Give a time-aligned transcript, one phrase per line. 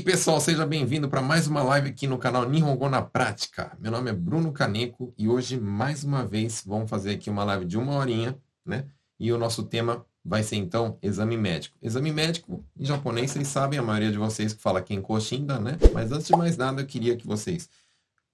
[0.00, 3.76] Aí, pessoal, seja bem-vindo para mais uma live aqui no canal Nihongo na Prática.
[3.78, 7.66] Meu nome é Bruno Caneco e hoje, mais uma vez, vamos fazer aqui uma live
[7.66, 8.34] de uma horinha,
[8.64, 8.86] né?
[9.18, 11.76] E o nosso tema vai ser, então, exame médico.
[11.82, 15.76] Exame médico, em japonês, vocês sabem, a maioria de vocês que fala Kenko Shinda, né?
[15.92, 17.68] Mas antes de mais nada, eu queria que vocês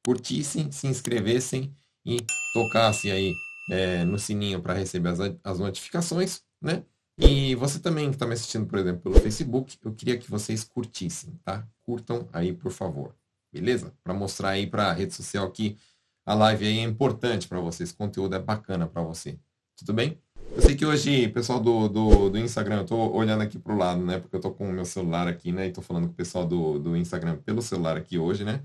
[0.04, 1.74] curtissem, se inscrevessem
[2.04, 2.24] e
[2.54, 3.34] tocassem aí
[3.72, 6.84] é, no sininho para receber as, as notificações, né?
[7.18, 10.64] E você também que está me assistindo, por exemplo, pelo Facebook, eu queria que vocês
[10.64, 11.66] curtissem, tá?
[11.82, 13.14] Curtam aí, por favor.
[13.52, 13.94] Beleza?
[14.04, 15.78] Para mostrar aí para a rede social que
[16.26, 19.38] a live aí é importante para vocês, conteúdo é bacana para você.
[19.76, 20.20] Tudo bem?
[20.54, 23.78] Eu sei que hoje, pessoal do, do, do Instagram, eu estou olhando aqui para o
[23.78, 24.18] lado, né?
[24.18, 25.66] Porque eu estou com o meu celular aqui, né?
[25.66, 28.62] E estou falando com o pessoal do, do Instagram pelo celular aqui hoje, né?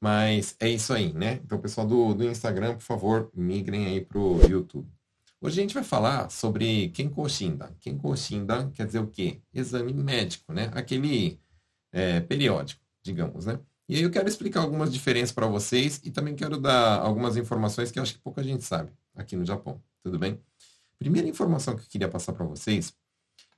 [0.00, 1.40] Mas é isso aí, né?
[1.44, 4.88] Então, pessoal do, do Instagram, por favor, migrem aí para o YouTube.
[5.44, 7.72] Hoje a gente vai falar sobre Kenko Shindan.
[7.80, 9.40] Kenko Shindan quer dizer o quê?
[9.52, 10.70] Exame médico, né?
[10.72, 11.36] Aquele
[11.90, 13.58] é, periódico, digamos, né?
[13.88, 17.90] E aí eu quero explicar algumas diferenças para vocês e também quero dar algumas informações
[17.90, 19.82] que eu acho que pouca gente sabe aqui no Japão.
[20.00, 20.40] Tudo bem?
[20.96, 22.94] Primeira informação que eu queria passar para vocês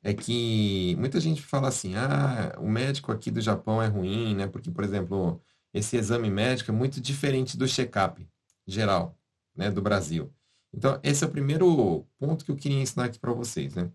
[0.03, 4.47] é que muita gente fala assim, ah, o médico aqui do Japão é ruim, né?
[4.47, 5.39] Porque, por exemplo,
[5.75, 8.27] esse exame médico é muito diferente do check-up
[8.67, 9.19] geral,
[9.55, 10.33] né, do Brasil.
[10.77, 13.91] Então, esse é o primeiro ponto que eu queria ensinar aqui para vocês, né?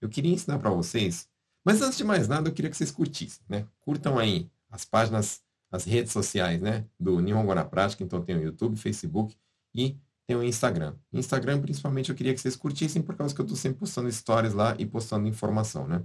[0.00, 1.28] Eu queria ensinar para vocês,
[1.64, 3.66] mas antes de mais nada, eu queria que vocês curtissem, né?
[3.80, 6.86] Curtam aí as páginas, as redes sociais, né?
[6.98, 8.02] Do Nihongo na Prática.
[8.02, 9.36] Então, tem o YouTube, Facebook
[9.74, 10.96] e tem o Instagram.
[11.12, 14.54] Instagram, principalmente, eu queria que vocês curtissem por causa que eu estou sempre postando stories
[14.54, 16.02] lá e postando informação, né?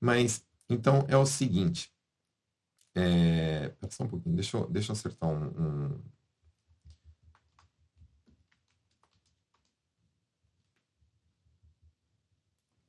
[0.00, 1.92] Mas, então, é o seguinte.
[2.94, 3.72] É...
[3.90, 6.00] Só um pouquinho, deixa eu, deixa eu acertar um, um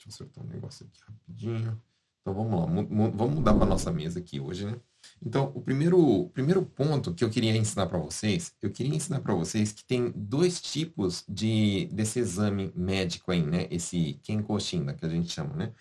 [0.08, 1.82] Deixa eu acertar um negócio aqui rapidinho.
[2.22, 4.76] Então vamos lá, vamos mudar para nossa mesa aqui hoje, né?
[5.26, 9.34] Então, o primeiro, primeiro ponto que eu queria ensinar para vocês, eu queria ensinar para
[9.34, 13.68] vocês que tem dois tipos de desse exame médico aí, né?
[13.72, 15.74] Esse Kenko Shinda, que a gente chama, né?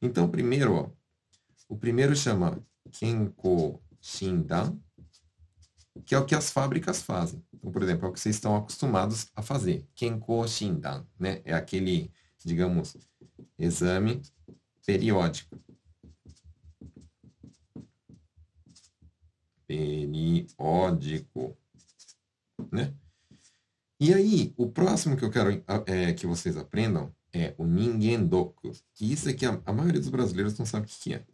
[0.00, 0.90] Então, primeiro, ó,
[1.68, 2.60] o primeiro chama
[2.90, 4.76] Kenko Shindan,
[6.04, 7.42] que é o que as fábricas fazem.
[7.54, 9.86] Então, por exemplo, é o que vocês estão acostumados a fazer.
[9.94, 11.40] Kenko Shindan, né?
[11.44, 12.10] É aquele,
[12.44, 12.96] digamos,
[13.58, 14.22] exame
[14.84, 15.58] periódico.
[19.66, 21.56] Periódico.
[22.70, 22.94] Né?
[23.98, 28.72] E aí, o próximo que eu quero é, que vocês aprendam é o Ningendoku.
[28.94, 31.24] Que isso aqui a, a maioria dos brasileiros não sabe o que é.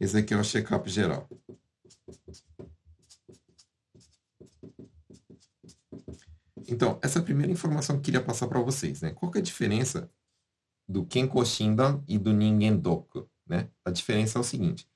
[0.00, 1.28] Esse aqui é o check-up geral.
[6.68, 9.10] Então, essa é a primeira informação que eu queria passar para vocês, né?
[9.10, 10.10] Qual é a diferença
[10.86, 13.68] do Kenko Shindan e do Ningendoku, né?
[13.84, 14.86] A diferença é o seguinte.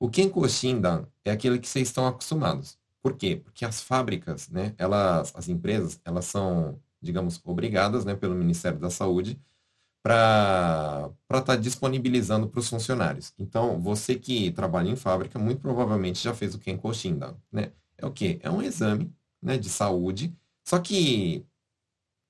[0.00, 2.76] O Kenko Shindan é aquele que vocês estão acostumados.
[3.00, 3.36] Por quê?
[3.36, 8.90] Porque as fábricas, né, elas, as empresas, elas são, digamos, obrigadas, né, pelo Ministério da
[8.90, 9.40] Saúde
[10.02, 13.32] para estar tá disponibilizando para os funcionários.
[13.38, 17.72] Então, você que trabalha em fábrica, muito provavelmente já fez o Kenko Shindan, né?
[17.96, 18.40] É o quê?
[18.42, 21.46] É um exame, né, de saúde só que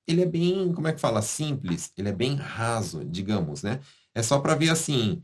[0.07, 3.79] ele é bem, como é que fala, simples, ele é bem raso, digamos, né?
[4.13, 5.23] É só para ver assim,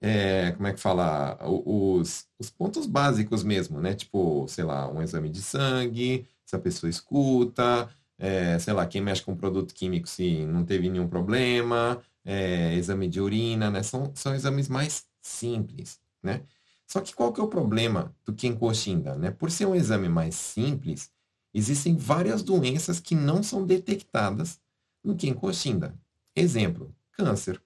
[0.00, 3.94] é, como é que fala, os, os pontos básicos mesmo, né?
[3.94, 9.00] Tipo, sei lá, um exame de sangue, se a pessoa escuta, é, sei lá, quem
[9.00, 13.82] mexe com produto químico se não teve nenhum problema, é, exame de urina, né?
[13.82, 16.42] São, são exames mais simples, né?
[16.86, 19.30] Só que qual que é o problema do Kenkoshinda, né?
[19.30, 21.10] Por ser um exame mais simples,
[21.54, 24.60] Existem várias doenças que não são detectadas
[25.04, 25.98] no Kenkoshinda.
[26.34, 27.62] Exemplo, câncer,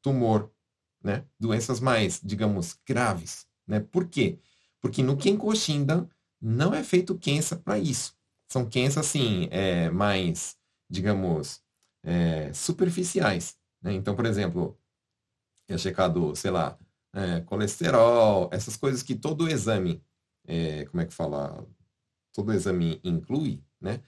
[0.00, 0.50] tumor,
[1.02, 1.24] né?
[1.38, 3.46] doenças mais, digamos, graves.
[3.66, 3.80] Né?
[3.80, 4.38] Por quê?
[4.80, 6.08] Porque no Kenkoshinda
[6.40, 8.16] não é feito Kensa para isso.
[8.48, 10.56] São Kensa, assim, é, mais,
[10.90, 11.62] digamos,
[12.02, 13.56] é, superficiais.
[13.80, 13.92] Né?
[13.94, 14.76] Então, por exemplo,
[15.68, 16.76] é checado, sei lá,
[17.14, 20.02] é, colesterol, essas coisas que todo exame,
[20.44, 21.66] é, como é que fala,
[22.32, 24.00] todo exame inclui, né?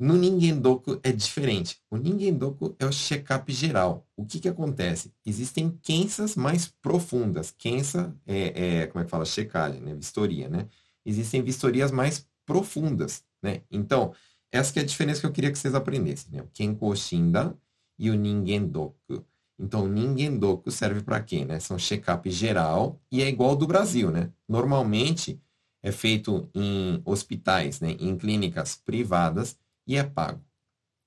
[0.00, 1.78] No Ningendoku é diferente.
[1.90, 4.08] O Ningendoku é o check-up geral.
[4.16, 5.12] O que, que acontece?
[5.26, 7.50] Existem quensas mais profundas.
[7.50, 9.26] Kensa é, é, como é que fala?
[9.26, 9.94] Checagem, né?
[9.94, 10.66] Vistoria, né?
[11.04, 13.60] Existem vistorias mais profundas, né?
[13.70, 14.14] Então,
[14.50, 16.40] essa é a diferença que eu queria que vocês aprendessem, né?
[16.40, 17.54] O Kenko Shindan
[17.98, 19.22] e o Ningendoku.
[19.58, 21.60] Então, o Ningendoku serve para quê, né?
[21.60, 24.32] São check-up geral e é igual ao do Brasil, né?
[24.48, 25.38] Normalmente,
[25.82, 30.44] é feito em hospitais, né, em clínicas privadas e é pago,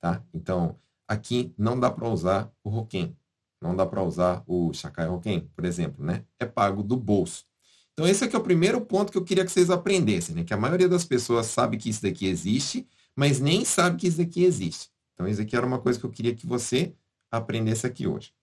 [0.01, 0.23] tá?
[0.33, 0.77] Então,
[1.07, 3.15] aqui não dá para usar o Roquem,
[3.61, 6.25] Não dá para usar o Shakai Hoken, por exemplo, né?
[6.37, 7.45] É pago do bolso.
[7.93, 10.43] Então esse aqui é o primeiro ponto que eu queria que vocês aprendessem, né?
[10.43, 14.17] Que a maioria das pessoas sabe que isso daqui existe, mas nem sabe que isso
[14.17, 14.89] daqui existe.
[15.13, 16.93] Então isso aqui era uma coisa que eu queria que você
[17.31, 18.33] aprendesse aqui hoje.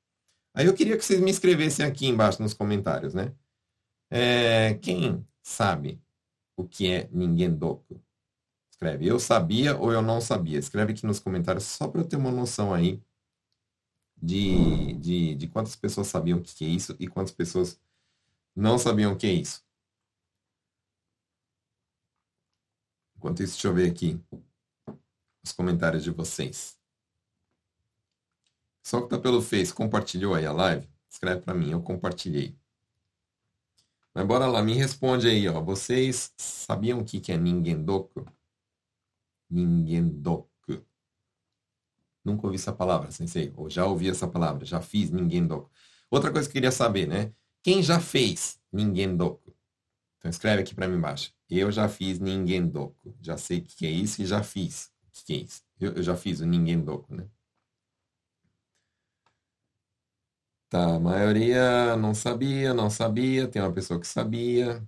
[0.55, 3.33] Aí eu queria que vocês me escrevessem aqui embaixo nos comentários, né?
[4.11, 6.01] É, quem sabe
[6.61, 8.01] o que é Ningendoku?
[8.71, 10.59] Escreve, eu sabia ou eu não sabia.
[10.59, 13.03] Escreve aqui nos comentários só para eu ter uma noção aí
[14.17, 17.81] de, de, de quantas pessoas sabiam o que é isso e quantas pessoas
[18.55, 19.65] não sabiam o que é isso.
[23.17, 24.19] Enquanto isso, deixa eu ver aqui
[25.43, 26.79] os comentários de vocês.
[28.83, 30.89] Só que está pelo Face, compartilhou aí a live?
[31.09, 32.60] Escreve para mim, eu compartilhei.
[34.15, 35.61] Mas bora lá, me responde aí, ó.
[35.61, 38.27] Vocês sabiam o que, que é Ningendoku?
[39.49, 40.51] Ningendoku.
[42.25, 43.53] Nunca ouvi essa palavra, sensei.
[43.57, 45.71] Ou já ouvi essa palavra, já fiz Ningendoku.
[46.11, 47.33] Outra coisa que eu queria saber, né?
[47.63, 49.55] Quem já fez Ningendoku?
[50.19, 51.33] Então escreve aqui para mim embaixo.
[51.49, 53.17] Eu já fiz Ningendoku.
[53.21, 54.91] Já sei o que é isso e já fiz.
[55.07, 55.63] O que é isso?
[55.79, 57.27] Eu, eu já fiz o Ningendoku, né?
[60.71, 64.81] Tá, a maioria não sabia, não sabia, tem uma pessoa que sabia,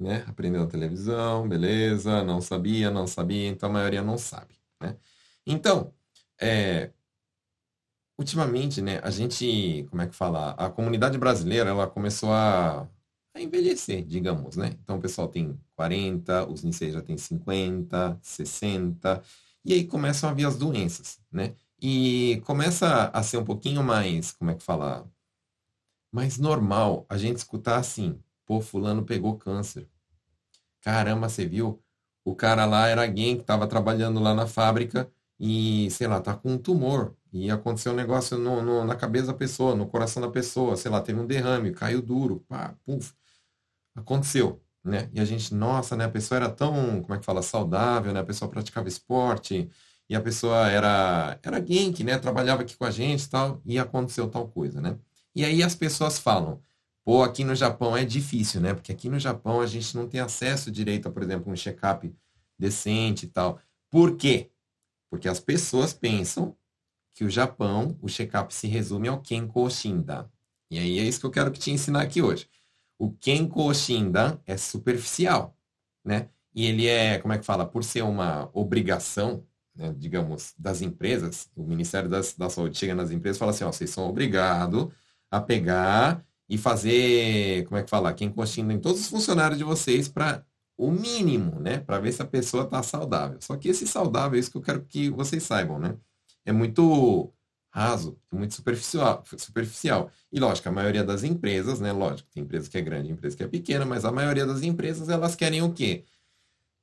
[0.00, 0.24] né?
[0.28, 4.96] Aprendeu na televisão, beleza, não sabia, não sabia, então a maioria não sabe, né?
[5.46, 5.94] Então,
[6.40, 6.92] é,
[8.18, 12.88] ultimamente, né, a gente, como é que fala, a comunidade brasileira, ela começou a,
[13.34, 14.76] a envelhecer, digamos, né?
[14.82, 19.22] Então o pessoal tem 40, os Nisei já tem 50, 60,
[19.64, 21.54] e aí começam a vir as doenças, né?
[21.80, 25.06] E começa a ser um pouquinho mais, como é que fala,
[26.12, 29.88] mais normal a gente escutar assim, pô, fulano pegou câncer.
[30.82, 31.82] Caramba, você viu?
[32.24, 36.34] O cara lá era alguém que estava trabalhando lá na fábrica e, sei lá, tá
[36.34, 37.16] com um tumor.
[37.32, 40.90] E aconteceu um negócio no, no, na cabeça da pessoa, no coração da pessoa, sei
[40.90, 43.14] lá, teve um derrame, caiu duro, pá, puf.
[43.94, 45.10] Aconteceu, né?
[45.12, 46.04] E a gente, nossa, né?
[46.06, 48.20] A pessoa era tão, como é que fala, saudável, né?
[48.20, 49.70] A pessoa praticava esporte,
[50.08, 52.18] e a pessoa era, era geek, né?
[52.18, 54.98] Trabalhava aqui com a gente e tal, e aconteceu tal coisa, né?
[55.34, 56.60] E aí as pessoas falam,
[57.04, 58.74] pô, aqui no Japão é difícil, né?
[58.74, 62.12] Porque aqui no Japão a gente não tem acesso direito a, por exemplo, um check-up
[62.58, 63.58] decente e tal.
[63.90, 64.50] Por quê?
[65.10, 66.56] Porque as pessoas pensam
[67.14, 70.28] que o Japão, o check-up se resume ao Kenko Shindan.
[70.70, 72.48] E aí é isso que eu quero que te ensinar aqui hoje.
[72.98, 75.56] O Kenko Shindan é superficial,
[76.04, 76.28] né?
[76.54, 77.66] E ele é, como é que fala?
[77.66, 79.44] Por ser uma obrigação,
[79.74, 83.64] né, digamos, das empresas, o Ministério das, da Saúde chega nas empresas e fala assim,
[83.64, 84.92] ó, vocês são obrigados
[85.32, 89.64] a pegar e fazer, como é que fala, quem encostinha em todos os funcionários de
[89.64, 90.44] vocês para
[90.76, 91.78] o mínimo, né?
[91.78, 93.38] Para ver se a pessoa está saudável.
[93.40, 95.96] Só que esse saudável, é isso que eu quero que vocês saibam, né?
[96.44, 97.32] É muito
[97.70, 100.10] raso, muito superficial, superficial.
[100.30, 101.92] E lógico, a maioria das empresas, né?
[101.92, 105.08] Lógico, tem empresa que é grande, empresa que é pequena, mas a maioria das empresas,
[105.08, 106.04] elas querem o quê?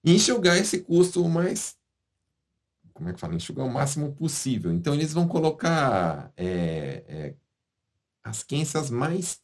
[0.04, 1.78] Enxugar esse custo mais
[2.94, 3.34] como é que fala?
[3.34, 4.74] Enxugar o máximo possível.
[4.74, 7.36] Então, eles vão colocar é, é,
[8.24, 9.40] as ciências mais,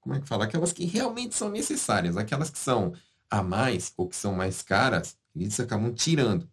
[0.00, 0.44] como é que fala?
[0.44, 2.92] Aquelas que realmente são necessárias, aquelas que são
[3.30, 6.48] a mais ou que são mais caras, eles acabam tirando.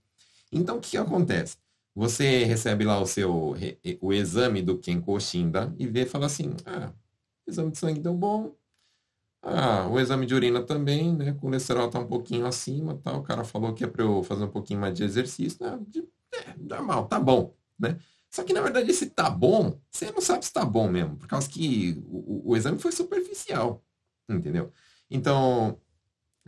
[0.52, 1.58] Então, o que, que acontece?
[1.96, 3.56] Você recebe lá o seu
[4.02, 6.92] o exame do Kenko Shinda e vê fala assim, ah,
[7.48, 8.54] o exame de sangue deu bom,
[9.48, 11.32] ah, o exame de urina também, né?
[11.32, 13.16] O colesterol tá um pouquinho acima, tá?
[13.16, 15.80] O cara falou que é para eu fazer um pouquinho mais de exercício, né?
[16.34, 18.00] É, normal, tá bom, né?
[18.36, 21.26] Só que, na verdade, esse tá bom, você não sabe se tá bom mesmo, por
[21.26, 23.82] causa que o, o exame foi superficial,
[24.28, 24.74] entendeu?
[25.10, 25.80] Então,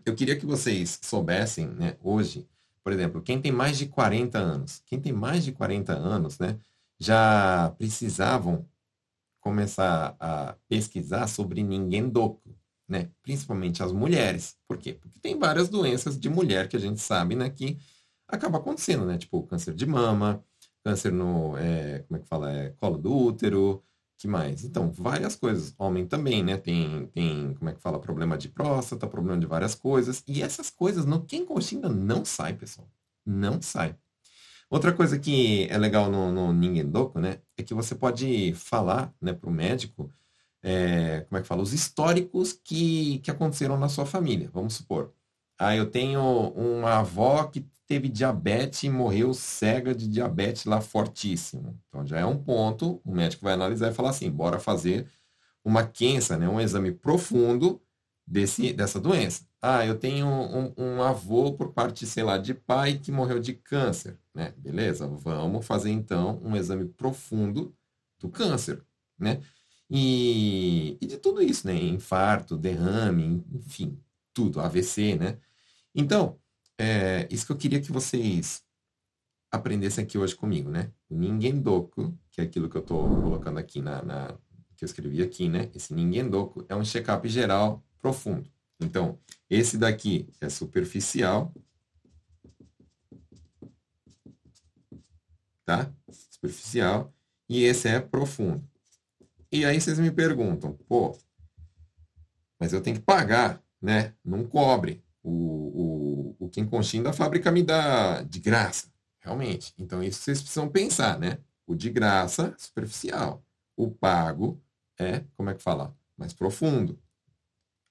[0.05, 2.45] eu queria que vocês soubessem, né, hoje,
[2.83, 6.59] por exemplo, quem tem mais de 40 anos, quem tem mais de 40 anos, né,
[6.99, 8.67] já precisavam
[9.39, 12.53] começar a pesquisar sobre ninguém doco,
[12.85, 13.09] né?
[13.23, 14.57] Principalmente as mulheres.
[14.67, 14.93] Por quê?
[14.93, 17.77] Porque tem várias doenças de mulher que a gente sabe, né, que
[18.27, 19.17] acaba acontecendo, né?
[19.17, 20.43] Tipo câncer de mama,
[20.87, 23.83] câncer no, é, como é que fala, é, colo do útero,
[24.17, 24.63] que mais?
[24.63, 25.75] Então, várias coisas.
[25.77, 26.55] Homem também, né?
[26.57, 30.23] Tem, tem, como é que fala, problema de próstata, problema de várias coisas.
[30.25, 32.87] E essas coisas no quem coxinha não sai, pessoal.
[33.25, 33.95] Não sai.
[34.69, 37.41] Outra coisa que é legal no, no Ningendoku, né?
[37.57, 40.09] É que você pode falar, né, para o médico,
[40.63, 44.49] é, como é que fala, os históricos que, que aconteceram na sua família.
[44.53, 45.13] Vamos supor.
[45.57, 46.21] Ah, eu tenho
[46.51, 51.79] uma avó que teve diabetes e morreu cega de diabetes lá fortíssimo.
[51.87, 55.07] Então já é um ponto, o médico vai analisar e falar assim, bora fazer
[55.63, 57.81] uma quença, né, um exame profundo
[58.25, 59.47] desse, dessa doença.
[59.61, 63.53] Ah, eu tenho um, um, avô por parte, sei lá, de pai que morreu de
[63.53, 64.53] câncer, né?
[64.57, 65.07] Beleza?
[65.07, 67.75] Vamos fazer então um exame profundo
[68.19, 68.83] do câncer,
[69.17, 69.41] né?
[69.89, 71.73] E, e de tudo isso, né?
[71.75, 73.99] Infarto, derrame, enfim,
[74.33, 75.37] tudo, AVC, né?
[75.97, 76.39] Então,
[76.77, 78.63] é, isso que eu queria que vocês
[79.51, 80.91] aprendessem aqui hoje comigo, né?
[81.09, 84.27] Ninguém doku, que é aquilo que eu estou colocando aqui na, na,
[84.75, 85.71] que eu escrevi aqui, né?
[85.73, 88.47] Esse ninguém doku é um check-up geral profundo.
[88.79, 91.51] Então, esse daqui é superficial,
[95.65, 95.91] tá?
[96.29, 97.11] Superficial.
[97.49, 98.63] E esse é profundo.
[99.51, 101.17] E aí vocês me perguntam, pô,
[102.59, 104.13] mas eu tenho que pagar, né?
[104.23, 105.06] Não cobre.
[105.29, 108.87] O, o, o Kenkonshin da fábrica me dá de graça,
[109.19, 109.73] realmente.
[109.77, 111.39] Então, isso vocês precisam pensar, né?
[111.65, 113.43] O de graça, superficial.
[113.75, 114.61] O pago
[114.97, 115.95] é, como é que fala?
[116.17, 116.99] Mais profundo.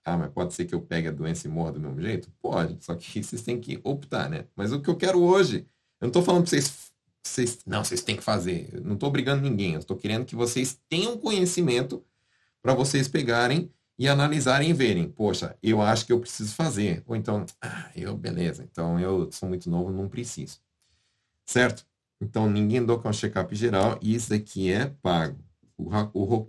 [0.04, 2.30] Ah, mas pode ser que eu pegue a doença e morra do mesmo jeito?
[2.40, 4.46] Pode, só que vocês têm que optar, né?
[4.54, 5.66] Mas o que eu quero hoje,
[6.00, 8.70] eu não estou falando para vocês, vocês, não, vocês têm que fazer.
[8.72, 12.04] Eu não estou obrigando ninguém, eu estou querendo que vocês tenham conhecimento
[12.62, 17.02] para vocês pegarem e analisarem e verem, poxa, eu acho que eu preciso fazer.
[17.06, 20.60] Ou então, ah, eu, beleza, então eu sou muito novo, não preciso.
[21.46, 21.86] Certo?
[22.20, 25.38] Então, ninguém doca um check-up geral e isso aqui é pago.
[25.76, 26.48] O, o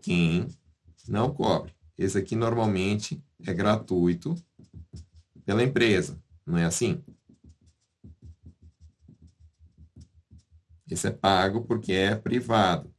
[1.07, 1.73] não cobre.
[1.97, 4.35] Esse aqui normalmente é gratuito
[5.45, 7.03] pela empresa, não é assim?
[10.89, 12.93] Esse é pago porque é privado.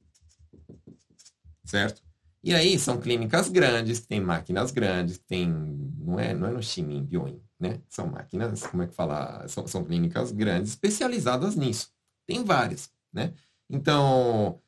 [1.64, 2.02] Certo?
[2.48, 5.50] E aí são clínicas grandes, tem máquinas grandes, tem.
[5.98, 7.78] Não é, não é no Ximin Bioin, né?
[7.90, 9.46] São máquinas, como é que fala?
[9.48, 11.92] São, são clínicas grandes especializadas nisso.
[12.26, 13.34] Tem várias, né?
[13.68, 14.62] Então,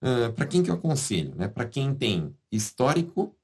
[0.00, 1.34] uh, para quem que eu aconselho?
[1.34, 1.48] Né?
[1.48, 3.36] Para quem tem histórico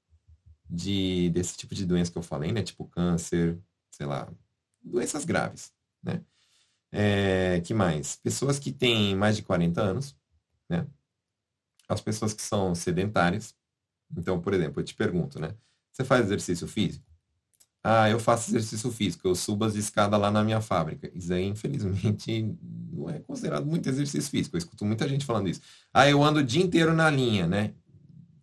[0.69, 2.63] de, desse tipo de doença que eu falei, né?
[2.63, 3.59] Tipo câncer,
[3.91, 4.33] sei lá,
[4.81, 6.23] doenças graves, né?
[6.93, 8.15] É, que mais?
[8.15, 10.17] Pessoas que têm mais de 40 anos,
[10.69, 10.87] né?
[11.89, 13.53] As pessoas que são sedentárias,
[14.17, 15.55] então, por exemplo, eu te pergunto, né?
[15.93, 17.05] Você faz exercício físico?
[17.83, 21.11] Ah, eu faço exercício físico, eu subo as escadas lá na minha fábrica.
[21.15, 22.55] Isso aí, infelizmente,
[22.93, 24.57] não é considerado muito exercício físico.
[24.57, 25.63] Eu escuto muita gente falando isso.
[25.93, 27.75] Ah, eu ando o dia inteiro na linha, né?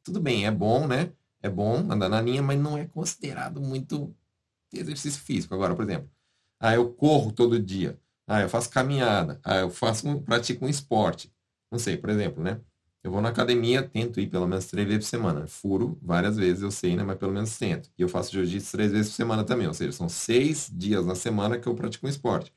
[0.04, 1.12] Tudo bem, é bom, né?
[1.42, 4.16] É bom andar na linha, mas não é considerado muito
[4.74, 5.54] exercício físico.
[5.54, 6.10] Agora, por exemplo,
[6.60, 8.00] ah, eu corro todo dia.
[8.28, 9.40] Ah, eu faço caminhada.
[9.44, 11.32] Ah, eu faço, pratico um esporte.
[11.72, 12.60] Não sei, por exemplo, né?
[13.08, 15.48] Eu vou na academia, tento ir pelo menos três vezes por semana.
[15.48, 17.04] Furo várias vezes, eu sei, né?
[17.04, 17.90] Mas pelo menos tento.
[17.98, 19.66] E eu faço jiu-jitsu três vezes por semana também.
[19.66, 22.54] Ou seja, são seis dias na semana que eu pratico um esporte.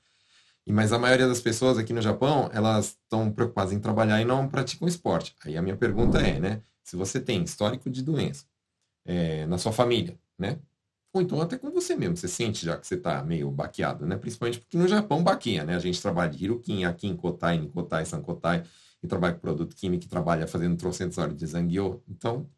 [0.66, 4.24] E, mas a maioria das pessoas aqui no Japão, elas estão preocupadas em trabalhar e
[4.24, 5.36] não praticam esporte.
[5.44, 6.62] Aí a minha pergunta é, né?
[6.82, 8.44] Se você tem histórico de doença
[9.04, 10.58] é, na sua família, né?
[11.12, 14.16] Ou então até com você mesmo, você sente já que você está meio baqueado, né?
[14.16, 15.76] Principalmente porque no Japão baqueia, né?
[15.76, 18.64] A gente trabalha de Hirokin, em Kotai, em Kotai, Sankotai
[19.02, 22.02] e trabalha com produto químico, que trabalha fazendo trocentos horas de Zangyo.
[22.08, 22.48] Então,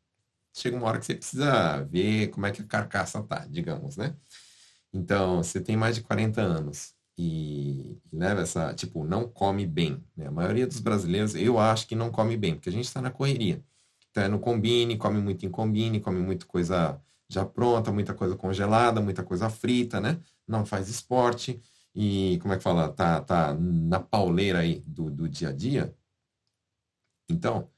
[0.53, 4.15] chega uma hora que você precisa ver como é que a carcaça tá, digamos, né?
[4.93, 10.03] Então, você tem mais de 40 anos e, leva essa, tipo, não come bem.
[10.17, 10.27] Né?
[10.27, 13.11] A maioria dos brasileiros, eu acho que não come bem, porque a gente está na
[13.11, 13.63] correria.
[14.11, 18.37] Então, é no combine, come muito em combine, come muito coisa já pronta, muita coisa
[18.37, 20.21] congelada, muita coisa frita, né?
[20.47, 21.61] Não faz esporte
[21.95, 25.95] e, como é que fala, tá, tá na pauleira aí do, do dia a dia.
[27.33, 27.69] Então,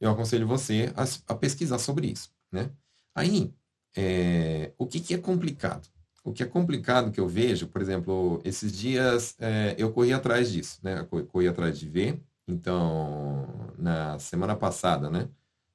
[0.00, 2.70] eu aconselho você a, a pesquisar sobre isso, né?
[3.14, 3.54] Aí,
[3.96, 5.88] é, o que, que é complicado?
[6.24, 10.50] O que é complicado que eu vejo, por exemplo, esses dias é, eu corri atrás
[10.50, 11.00] disso, né?
[11.00, 12.20] Eu corri atrás de ver.
[12.46, 13.46] Então,
[13.78, 15.28] na semana passada, né?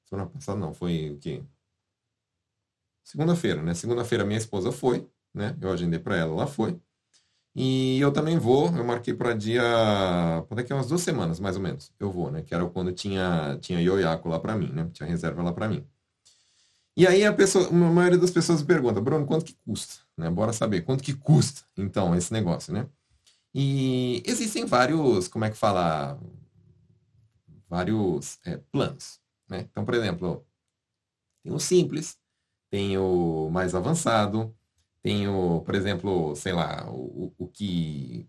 [0.06, 1.44] Semana passada não, foi o quê?
[3.04, 3.74] Segunda-feira, né?
[3.74, 5.56] Segunda-feira minha esposa foi, né?
[5.62, 6.80] Eu agendei para ela, ela foi.
[7.56, 9.64] E eu também vou, eu marquei para dia,
[10.56, 12.42] daqui a umas duas semanas, mais ou menos, eu vou, né?
[12.42, 14.90] Que era quando tinha, tinha ioiaco lá para mim, né?
[14.94, 15.86] Tinha reserva lá para mim.
[16.96, 20.04] E aí a pessoa, a maioria das pessoas pergunta, Bruno, quanto que custa?
[20.18, 20.30] Né?
[20.30, 22.88] Bora saber, quanto que custa, então, esse negócio, né?
[23.54, 26.20] E existem vários, como é que fala?
[27.68, 29.62] Vários é, planos, né?
[29.72, 30.46] Então, por exemplo,
[31.44, 32.18] tem o simples,
[32.70, 34.56] tem o mais avançado,
[35.02, 38.28] tem o, por exemplo, sei lá, o, o que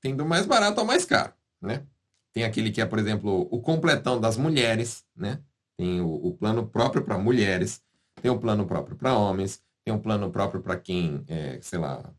[0.00, 1.86] tem do mais barato ao mais caro, né?
[2.32, 5.40] Tem aquele que é, por exemplo, o completão das mulheres, né?
[5.76, 7.82] Tem o, o plano próprio para mulheres,
[8.20, 12.12] tem um plano próprio para homens, tem um plano próprio para quem é, sei lá,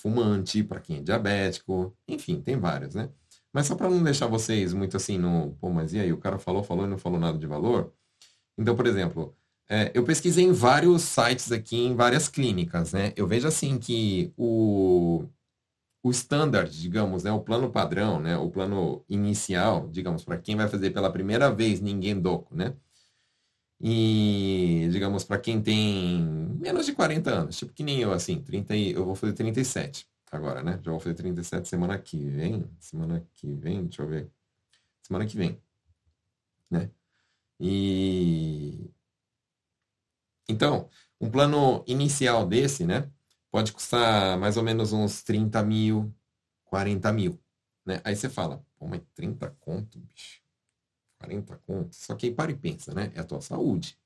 [0.00, 3.10] fumante, para quem é diabético, enfim, tem vários, né?
[3.52, 6.38] Mas só para não deixar vocês muito assim no, pô, mas e aí, o cara
[6.38, 7.92] falou, falou e não falou nada de valor.
[8.58, 9.36] Então, por exemplo,
[9.68, 13.12] é, eu pesquisei em vários sites aqui, em várias clínicas, né?
[13.16, 15.24] Eu vejo assim que o,
[16.02, 17.32] o standard, digamos, né?
[17.32, 18.36] O plano padrão, né?
[18.36, 22.74] O plano inicial, digamos, para quem vai fazer pela primeira vez ninguém doco, né?
[23.80, 26.22] E, digamos, para quem tem
[26.58, 30.06] menos de 40 anos, tipo que nem eu, assim, 30 e, eu vou fazer 37
[30.30, 30.80] agora, né?
[30.82, 32.64] Já vou fazer 37 semana que vem.
[32.80, 34.30] Semana que vem, deixa eu ver.
[35.02, 35.60] Semana que vem,
[36.70, 36.90] né?
[37.60, 38.90] E
[40.48, 40.88] então,
[41.20, 43.10] um plano inicial desse, né?
[43.50, 46.14] Pode custar mais ou menos uns 30 mil,
[46.64, 47.40] 40 mil,
[47.86, 48.00] né?
[48.04, 50.42] Aí você fala, pô, mas 30 conto, bicho.
[51.18, 51.94] 40 conto.
[51.94, 53.12] Só que aí para e pensa, né?
[53.14, 53.98] É a tua saúde.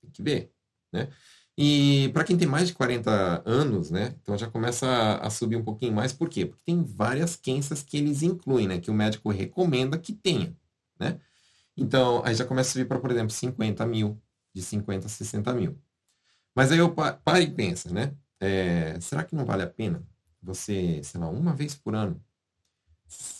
[0.00, 0.52] Tem que ver,
[0.92, 1.08] né?
[1.56, 4.14] E para quem tem mais de 40 anos, né?
[4.22, 4.86] Então já começa
[5.18, 6.12] a, subir um pouquinho mais.
[6.12, 6.46] Por quê?
[6.46, 8.80] Porque tem várias quenças que eles incluem, né?
[8.80, 10.56] Que o médico recomenda que tenha,
[10.98, 11.20] né?
[11.76, 14.20] Então, aí já começa a subir para, por exemplo, 50 mil,
[14.54, 15.78] de 50 a 60 mil.
[16.54, 18.14] Mas aí eu paro e pensa, né?
[18.40, 20.02] É, será que não vale a pena
[20.42, 22.22] você, sei lá, uma vez por ano,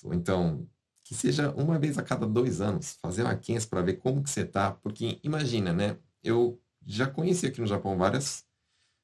[0.05, 0.69] ou então
[1.05, 4.31] que seja uma vez a cada dois anos, fazer uma quença para ver como que
[4.31, 5.99] você tá, porque imagina, né?
[6.23, 8.47] Eu já conheci aqui no Japão várias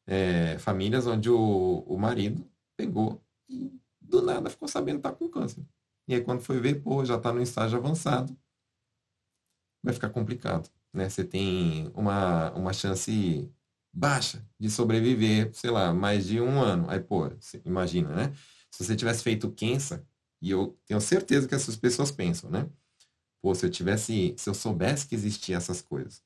[0.07, 5.29] é, famílias onde o, o marido pegou e do nada ficou sabendo que tá com
[5.29, 5.65] câncer.
[6.07, 8.37] E aí quando foi ver, pô, já tá no estágio avançado,
[9.83, 11.09] vai ficar complicado, né?
[11.09, 13.49] Você tem uma, uma chance
[13.93, 16.91] baixa de sobreviver, sei lá, mais de um ano.
[16.91, 17.31] Aí, pô,
[17.65, 18.35] imagina, né?
[18.71, 20.05] Se você tivesse feito Kensa,
[20.43, 22.69] e eu tenho certeza que essas pessoas pensam, né?
[23.41, 26.23] Pô, se eu tivesse, se eu soubesse que existiam essas coisas,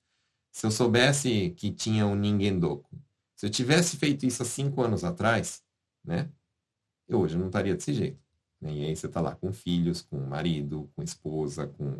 [0.50, 2.98] se eu soubesse que tinha um Ningendoku,
[3.36, 5.62] se eu tivesse feito isso há cinco anos atrás,
[6.04, 6.30] né?
[7.08, 8.20] Eu hoje não estaria desse jeito.
[8.60, 8.72] Né?
[8.72, 11.96] E aí você tá lá com filhos, com marido, com esposa, com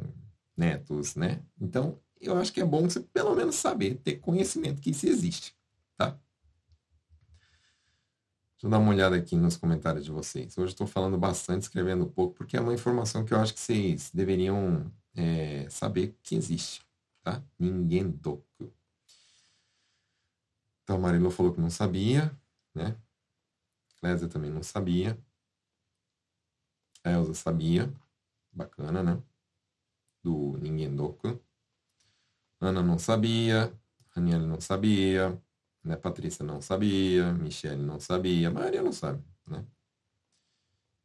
[0.57, 1.43] netos, né?
[1.61, 5.57] Então, eu acho que é bom você pelo menos saber, ter conhecimento que isso existe,
[5.97, 6.11] tá?
[8.52, 10.56] Deixa eu dar uma olhada aqui nos comentários de vocês.
[10.56, 14.11] Hoje estou falando bastante, escrevendo pouco, porque é uma informação que eu acho que vocês
[14.15, 16.87] deveriam é, saber que existe,
[17.23, 17.43] tá?
[17.58, 18.45] Ninguém toca.
[20.82, 22.37] Então, a Marilo falou que não sabia,
[22.75, 22.97] né?
[24.00, 25.19] Clésia também não sabia.
[27.04, 27.93] A Elza sabia.
[28.52, 29.23] Bacana, né?
[30.23, 31.41] do Ninguém Doku.
[32.63, 33.73] Ana não sabia,
[34.11, 35.41] Raniel não sabia,
[35.85, 35.97] né?
[35.97, 39.67] Patrícia não sabia, Michelle não sabia, a maioria não sabe, né?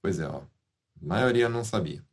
[0.01, 0.41] Pois é, ó.
[1.01, 2.03] A maioria não sabia.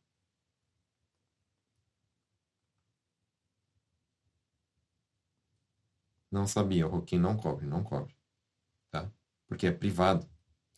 [6.31, 8.15] Não sabia, o Roquim não cobre, não cobre.
[8.91, 9.11] Tá?
[9.47, 10.29] Porque é privado,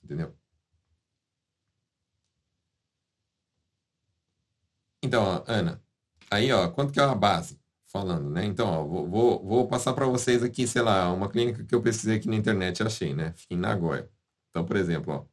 [0.03, 0.37] entendeu?
[5.03, 5.81] Então, ó, Ana,
[6.31, 7.59] Aí, ó, quanto que é a base?
[7.97, 8.45] Falando, né?
[8.45, 11.81] Então, ó, vou, vou, vou passar para vocês aqui, sei lá, uma clínica que eu
[11.81, 13.33] pesquisei aqui na internet e achei, né?
[13.33, 14.11] Fica em Nagoya.
[14.51, 15.25] Então, por exemplo, ó,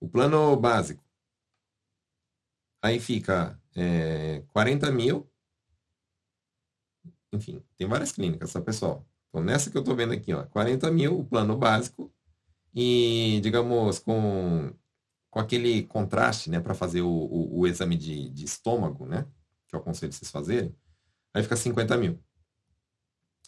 [0.00, 1.04] o plano básico.
[2.80, 5.28] Aí fica é, 40 mil.
[7.32, 9.04] Enfim, tem várias clínicas, tá, pessoal?
[9.28, 12.12] Então, nessa que eu estou vendo aqui, ó, 40 mil, o plano básico.
[12.72, 14.72] E, digamos, com,
[15.30, 19.26] com aquele contraste, né, para fazer o, o, o exame de, de estômago, né?
[19.72, 20.74] que eu aconselho vocês fazerem,
[21.34, 22.18] aí fica 50 mil.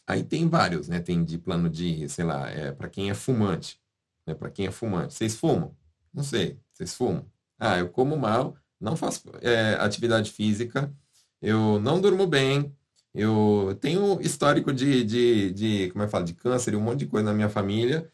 [0.07, 1.01] Aí tem vários, né?
[1.01, 3.81] Tem de plano de, sei lá, é, para quem é fumante.
[4.27, 4.35] Né?
[4.35, 5.14] Para quem é fumante.
[5.14, 5.77] Vocês fumam?
[6.12, 6.59] Não sei.
[6.73, 7.27] Vocês fumam?
[7.59, 10.92] Ah, eu como mal, não faço é, atividade física,
[11.40, 12.75] eu não durmo bem,
[13.14, 17.07] eu tenho histórico de, de, de, como é que fala, de câncer um monte de
[17.07, 18.11] coisa na minha família.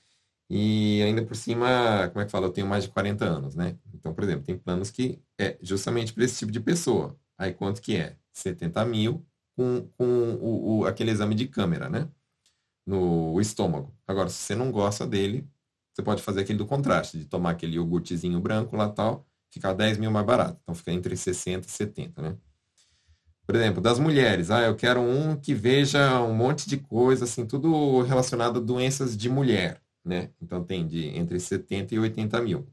[0.51, 3.77] E ainda por cima, como é que fala, eu tenho mais de 40 anos, né?
[3.95, 7.17] Então, por exemplo, tem planos que é justamente para esse tipo de pessoa.
[7.39, 8.17] Aí quanto que é?
[8.33, 9.25] 70 mil
[9.61, 10.05] com, com
[10.41, 12.09] o, o, aquele exame de câmera, né?
[12.87, 13.95] No estômago.
[14.07, 15.47] Agora, se você não gosta dele,
[15.93, 19.99] você pode fazer aquele do contraste, de tomar aquele iogurtezinho branco lá tal, ficar 10
[19.99, 20.59] mil mais barato.
[20.63, 22.37] Então fica entre 60 e 70, né?
[23.47, 27.45] Por exemplo, das mulheres, ah, eu quero um que veja um monte de coisa, assim,
[27.45, 30.31] tudo relacionado a doenças de mulher, né?
[30.41, 32.67] Então tem de entre 70 e 80 mil.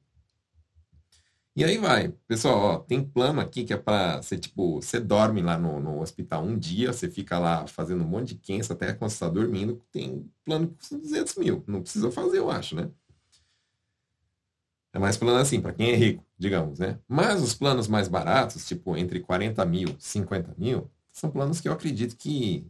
[1.58, 2.10] E aí vai.
[2.28, 6.00] Pessoal, ó, tem plano aqui que é para você, tipo, você dorme lá no, no
[6.02, 9.28] hospital um dia, você fica lá fazendo um monte de quença até quando você está
[9.28, 9.82] dormindo.
[9.92, 11.64] Tem plano que custa 200 mil.
[11.66, 12.92] Não precisa fazer, eu acho, né?
[14.94, 17.00] É mais plano assim, para quem é rico, digamos, né?
[17.08, 21.68] Mas os planos mais baratos, tipo, entre 40 mil e 50 mil, são planos que
[21.68, 22.70] eu acredito que.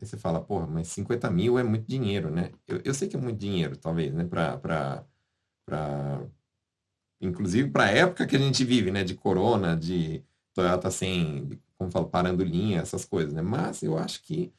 [0.00, 2.50] Aí você fala, porra, mas 50 mil é muito dinheiro, né?
[2.66, 4.24] Eu, eu sei que é muito dinheiro, talvez, né?
[4.24, 5.04] Para
[7.20, 10.24] inclusive para a época que a gente vive, né, de corona, de
[10.54, 13.42] Toyota sem, como falo, parando linha, essas coisas, né?
[13.42, 14.52] Mas eu acho que,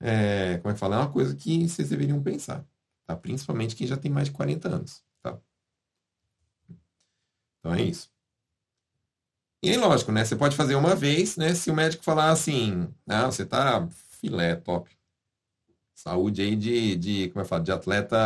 [0.00, 2.64] é, como é que fala, é uma coisa que vocês deveriam pensar,
[3.06, 3.16] tá?
[3.16, 5.38] Principalmente quem já tem mais de 40 anos, tá?
[7.60, 8.10] Então é isso.
[9.62, 10.24] E aí, lógico, né?
[10.24, 11.54] Você pode fazer uma vez, né?
[11.54, 13.88] Se o médico falar assim, ah, você tá
[14.20, 14.90] filé, top.
[15.94, 18.16] saúde aí de, de como é que fala, de atleta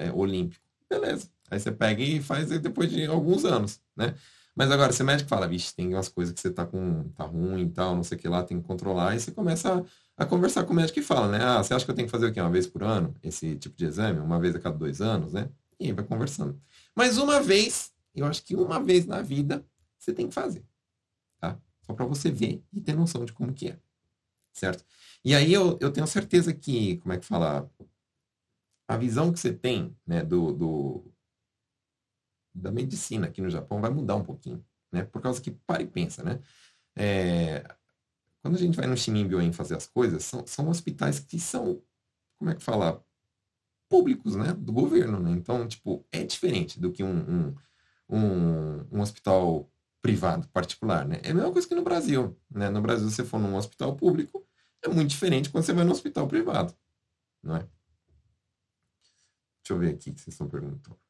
[0.00, 0.64] é, olímpico.
[0.88, 1.28] Beleza.
[1.50, 4.14] Aí você pega e faz depois de alguns anos, né?
[4.56, 7.64] Mas agora, o médico fala, vixe, tem umas coisas que você tá com, tá ruim
[7.64, 9.84] e tal, não sei o que lá, tem que controlar, e você começa
[10.16, 11.44] a, a conversar com o médico e fala, né?
[11.44, 12.40] Ah, você acha que eu tenho que fazer o quê?
[12.40, 13.14] Uma vez por ano?
[13.22, 14.18] Esse tipo de exame?
[14.18, 15.50] Uma vez a cada dois anos, né?
[15.78, 16.58] E aí vai conversando.
[16.94, 19.62] Mas uma vez, eu acho que uma vez na vida,
[19.98, 20.64] você tem que fazer,
[21.38, 21.58] tá?
[21.82, 23.78] Só para você ver e ter noção de como que é,
[24.54, 24.82] certo?
[25.22, 27.70] E aí eu, eu tenho certeza que, como é que fala,
[28.88, 31.04] a visão que você tem, né, do, do
[32.56, 35.04] da medicina aqui no Japão vai mudar um pouquinho, né?
[35.04, 36.40] Por causa que, para e pensa, né?
[36.96, 37.62] É,
[38.42, 41.82] quando a gente vai no Shinimbyoin fazer as coisas, são, são hospitais que são,
[42.38, 43.04] como é que fala?
[43.88, 44.52] Públicos, né?
[44.52, 45.30] Do governo, né?
[45.32, 47.54] Então, tipo, é diferente do que um, um,
[48.08, 51.20] um, um hospital privado, particular, né?
[51.22, 52.70] É a mesma coisa que no Brasil, né?
[52.70, 54.46] No Brasil, você for num hospital público,
[54.82, 56.74] é muito diferente quando você vai no hospital privado,
[57.42, 57.68] não é?
[59.62, 61.05] Deixa eu ver aqui o que vocês estão perguntando.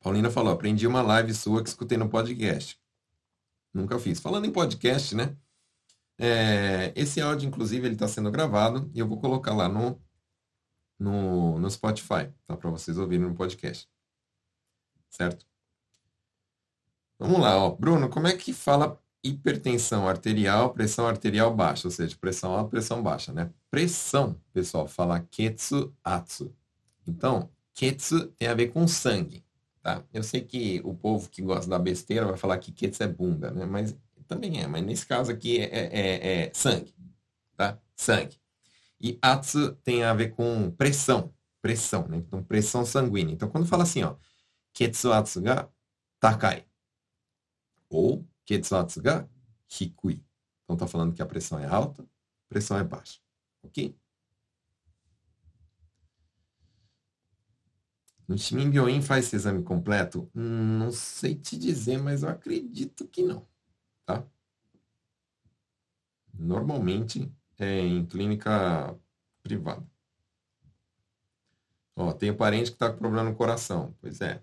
[0.00, 2.80] Paulina falou: aprendi uma live sua que escutei no podcast.
[3.72, 4.18] Nunca fiz.
[4.18, 5.36] Falando em podcast, né?
[6.18, 10.00] É, esse áudio, inclusive, ele está sendo gravado e eu vou colocar lá no,
[10.98, 12.56] no, no Spotify, tá?
[12.56, 13.88] Para vocês ouvirem no podcast.
[15.08, 15.46] Certo?
[17.18, 17.70] Vamos lá, ó.
[17.70, 21.86] Bruno, como é que fala hipertensão arterial, pressão arterial baixa?
[21.86, 23.50] Ou seja, pressão alta, pressão baixa, né?
[23.70, 26.54] Pressão, pessoal, fala ketsu atsu.
[27.06, 29.44] Então, ketsu tem a ver com sangue.
[29.82, 30.04] Tá?
[30.12, 33.50] Eu sei que o povo que gosta da besteira vai falar que Ketsu é bunda,
[33.50, 33.64] né?
[33.64, 33.96] Mas
[34.28, 36.94] também é, mas nesse caso aqui é, é, é sangue,
[37.56, 37.78] tá?
[37.96, 38.38] Sangue.
[39.00, 42.18] E Atsu tem a ver com pressão, pressão, né?
[42.18, 43.32] Então, pressão sanguínea.
[43.32, 44.16] Então, quando fala assim, ó,
[44.74, 45.68] Ketsu Atsu ga
[46.20, 46.66] takai,
[47.88, 49.26] ou Ketsu Atsu ga
[49.68, 50.22] hikui.
[50.64, 52.06] Então, tá falando que a pressão é alta,
[52.48, 53.18] pressão é baixa,
[53.62, 53.96] ok?
[58.30, 60.30] No Shimin faz esse exame completo?
[60.36, 63.44] Hum, não sei te dizer, mas eu acredito que não,
[64.06, 64.24] tá?
[66.32, 68.96] Normalmente é em clínica
[69.42, 69.84] privada.
[71.96, 73.96] Ó, tem parente que está com problema no coração.
[74.00, 74.40] Pois é.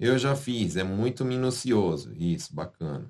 [0.00, 2.12] Eu já fiz, é muito minucioso.
[2.14, 3.08] Isso, bacana.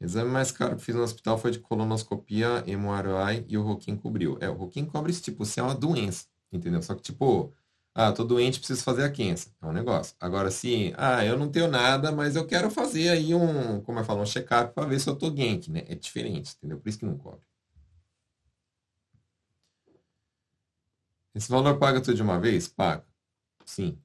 [0.00, 4.38] Exame mais caro que fiz no hospital foi de colonoscopia, MRI e o Roquim cobriu.
[4.40, 6.80] É, o Roquim cobre esse tipo, se é uma doença, entendeu?
[6.82, 7.52] Só que tipo,
[7.94, 9.50] ah, tô doente, preciso fazer a quença.
[9.60, 10.14] É um negócio.
[10.18, 14.04] Agora, se, ah, eu não tenho nada, mas eu quero fazer aí um, como eu
[14.04, 15.84] falo, um check-up para ver se eu tô gank, né?
[15.88, 16.78] É diferente, entendeu?
[16.80, 17.40] Por isso que não cobre.
[21.34, 22.68] Esse valor paga tudo de uma vez?
[22.68, 23.04] Paga.
[23.66, 23.98] Sim.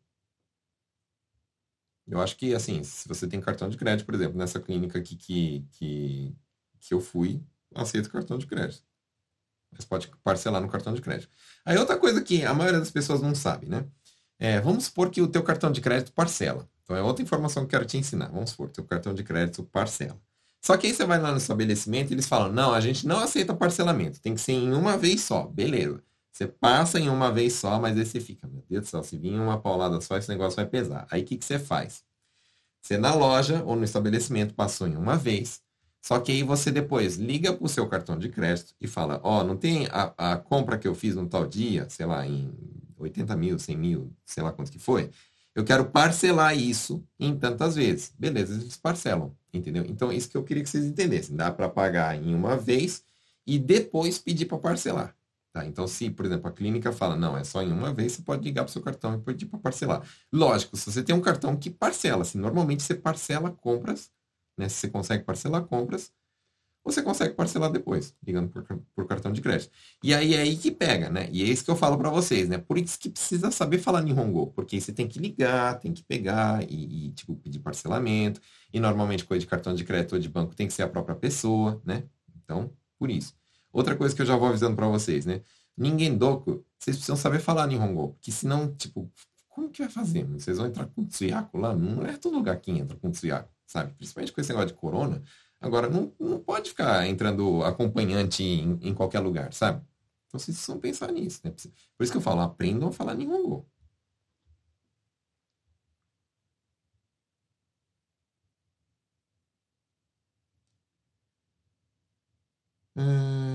[2.07, 5.15] Eu acho que, assim, se você tem cartão de crédito, por exemplo, nessa clínica aqui
[5.15, 6.35] que, que,
[6.79, 7.41] que eu fui,
[7.73, 8.83] aceito cartão de crédito.
[9.71, 11.29] Mas pode parcelar no cartão de crédito.
[11.65, 13.85] Aí outra coisa que a maioria das pessoas não sabe, né?
[14.37, 16.69] É, vamos supor que o teu cartão de crédito parcela.
[16.83, 18.27] Então é outra informação que eu quero te ensinar.
[18.27, 20.21] Vamos supor, teu cartão de crédito parcela.
[20.61, 23.19] Só que aí você vai lá no estabelecimento e eles falam, não, a gente não
[23.19, 25.43] aceita parcelamento, tem que ser em uma vez só.
[25.47, 26.01] Beleza.
[26.35, 29.17] Você passa em uma vez só, mas aí você fica, meu Deus do céu, se
[29.17, 31.07] vir uma paulada só, esse negócio vai pesar.
[31.09, 32.03] Aí o que, que você faz?
[32.81, 35.61] Você na loja ou no estabelecimento passou em uma vez,
[36.01, 39.39] só que aí você depois liga para o seu cartão de crédito e fala, ó,
[39.39, 42.53] oh, não tem a, a compra que eu fiz no tal dia, sei lá, em
[42.97, 45.09] 80 mil, 100 mil, sei lá quanto que foi,
[45.55, 48.13] eu quero parcelar isso em tantas vezes.
[48.19, 49.85] Beleza, eles parcelam, entendeu?
[49.87, 51.33] Então, isso que eu queria que vocês entendessem.
[51.33, 53.05] Dá para pagar em uma vez
[53.47, 55.15] e depois pedir para parcelar.
[55.55, 55.65] Tá?
[55.65, 58.43] Então, se, por exemplo, a clínica fala, não, é só em uma vez, você pode
[58.43, 60.05] ligar para o seu cartão e pedir para parcelar.
[60.29, 64.11] Lógico, se você tem um cartão que parcela, assim, normalmente você parcela compras,
[64.57, 64.67] né?
[64.67, 66.11] Se você consegue parcelar compras,
[66.83, 69.71] você consegue parcelar depois, ligando por, por cartão de crédito.
[70.03, 71.29] E aí é aí que pega, né?
[71.31, 72.57] E é isso que eu falo para vocês, né?
[72.57, 76.69] Por isso que precisa saber falar Nihongo, porque você tem que ligar, tem que pegar
[76.69, 78.41] e, e, tipo, pedir parcelamento.
[78.73, 81.15] E normalmente coisa de cartão de crédito ou de banco tem que ser a própria
[81.15, 82.03] pessoa, né?
[82.43, 83.33] Então, por isso.
[83.75, 85.41] Outra coisa que eu já vou avisando para vocês, né?
[85.75, 89.11] Ninguém doku, vocês precisam saber falar Nihongo, porque senão, tipo,
[89.49, 90.23] como que vai fazer?
[90.27, 91.75] Vocês vão entrar com Tsuyaku lá?
[91.75, 93.93] Não é todo lugar que entra com Tsuyaku, sabe?
[93.95, 95.21] Principalmente com esse negócio de corona.
[95.59, 99.83] Agora, não, não pode ficar entrando acompanhante em, em qualquer lugar, sabe?
[100.27, 101.51] Então, vocês precisam pensar nisso, né?
[101.97, 103.65] Por isso que eu falo, aprendam a falar Nihongo.
[112.95, 113.45] Hum...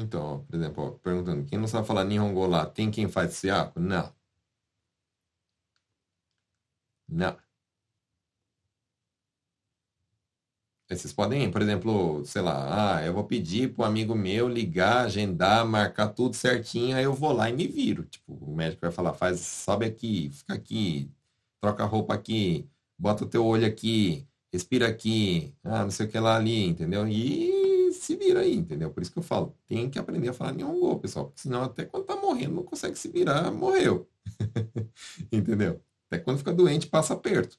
[0.00, 3.34] Então, ó, por exemplo, ó, perguntando, quem não sabe falar Nihongo lá, tem quem faz
[3.34, 3.78] siaco?
[3.80, 4.12] Não.
[7.08, 7.36] Não.
[10.88, 15.66] Vocês podem, por exemplo, sei lá, ah, eu vou pedir um amigo meu ligar, agendar,
[15.66, 18.04] marcar tudo certinho, aí eu vou lá e me viro.
[18.04, 21.10] Tipo, o médico vai falar, faz, sobe aqui, fica aqui,
[21.60, 26.08] troca a roupa aqui, bota o teu olho aqui, respira aqui, ah, não sei o
[26.10, 27.08] que lá ali, entendeu?
[27.08, 27.53] E
[28.04, 28.90] se vira aí, entendeu?
[28.92, 31.84] Por isso que eu falo, tem que aprender a falar Nihongo, pessoal, porque senão até
[31.84, 34.08] quando tá morrendo não consegue se virar, morreu.
[35.32, 35.82] entendeu?
[36.08, 37.58] Até quando fica doente, passa perto.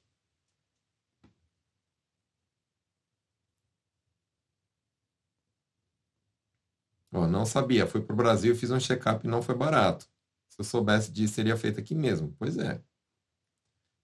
[7.11, 7.87] Oh, não sabia.
[7.87, 10.05] Fui para o Brasil, fiz um check-up e não foi barato.
[10.49, 12.35] Se eu soubesse disso, seria feito aqui mesmo.
[12.37, 12.81] Pois é.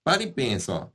[0.04, 0.90] Para e pensa, ó.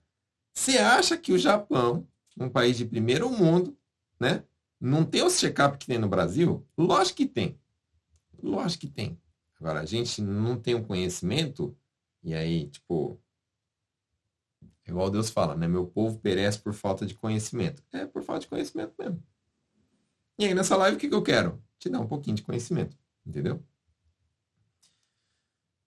[0.53, 2.07] Você acha que o Japão,
[2.39, 3.77] um país de primeiro mundo,
[4.19, 4.43] né,
[4.79, 6.65] não tem os check-up que tem no Brasil?
[6.77, 7.59] Lógico que tem.
[8.41, 9.19] Lógico que tem.
[9.59, 11.75] Agora, a gente não tem o um conhecimento,
[12.23, 13.19] e aí, tipo,
[14.87, 15.67] igual Deus fala, né?
[15.67, 17.83] Meu povo perece por falta de conhecimento.
[17.91, 19.23] É por falta de conhecimento mesmo.
[20.37, 21.61] E aí, nessa live, o que, que eu quero?
[21.79, 23.63] te dá um pouquinho de conhecimento, entendeu?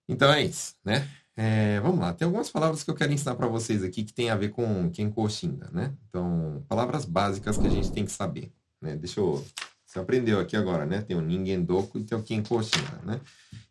[0.07, 1.09] Então é isso, né?
[1.35, 4.29] É, vamos lá, tem algumas palavras que eu quero ensinar para vocês aqui que tem
[4.29, 5.95] a ver com Kenko Shinda, né?
[6.09, 8.51] Então, palavras básicas que a gente tem que saber,
[8.81, 8.95] né?
[8.95, 9.45] Deixa eu...
[9.85, 11.01] Você aprendeu aqui agora, né?
[11.01, 13.19] Tem o Ningendoku e tem o Kenko Shinda, né?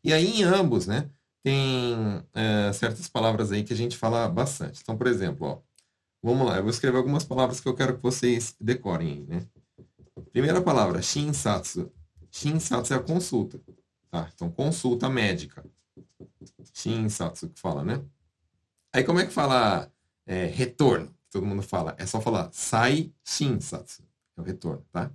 [0.05, 1.09] E aí, em ambos, né?
[1.43, 4.81] Tem é, certas palavras aí que a gente fala bastante.
[4.83, 5.59] Então, por exemplo, ó,
[6.23, 9.47] vamos lá, eu vou escrever algumas palavras que eu quero que vocês decorem aí, né?
[10.31, 11.91] Primeira palavra, Shinsatsu.
[12.31, 13.59] Shinsatsu é a consulta.
[14.11, 14.29] Tá?
[14.35, 15.65] Então, consulta médica.
[16.75, 18.03] Shinsatsu que fala, né?
[18.93, 19.91] Aí, como é que fala
[20.27, 21.15] é, retorno?
[21.31, 21.95] Todo mundo fala.
[21.97, 24.03] É só falar sai shinsatsu.
[24.41, 25.11] É o retorno, tá?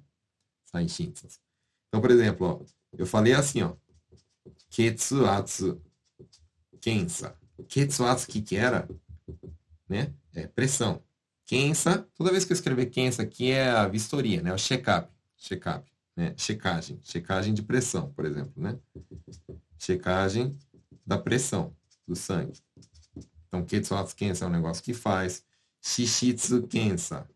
[0.66, 1.40] Sai shinsatsu.
[1.88, 2.66] Então, por exemplo, ó,
[2.98, 3.76] eu falei assim, ó.
[4.70, 5.82] Ketsuatsu
[6.82, 7.36] kensa.
[7.68, 8.88] Ketsuatsu, o que que era?
[9.88, 10.14] Né?
[10.34, 11.02] É pressão.
[11.46, 14.54] Kensa, toda vez que eu escrever Kensa aqui é a vistoria, né?
[14.54, 15.12] O check-up.
[15.38, 16.34] Check-up né?
[16.38, 18.80] Checagem, checagem de pressão, por exemplo, né?
[19.78, 20.58] Checagem
[21.06, 21.76] da pressão
[22.08, 22.54] do sangue.
[23.48, 25.44] Então, Ketsuatsu Kensa é um negócio que faz.
[25.82, 27.30] Shishitsu Kensa.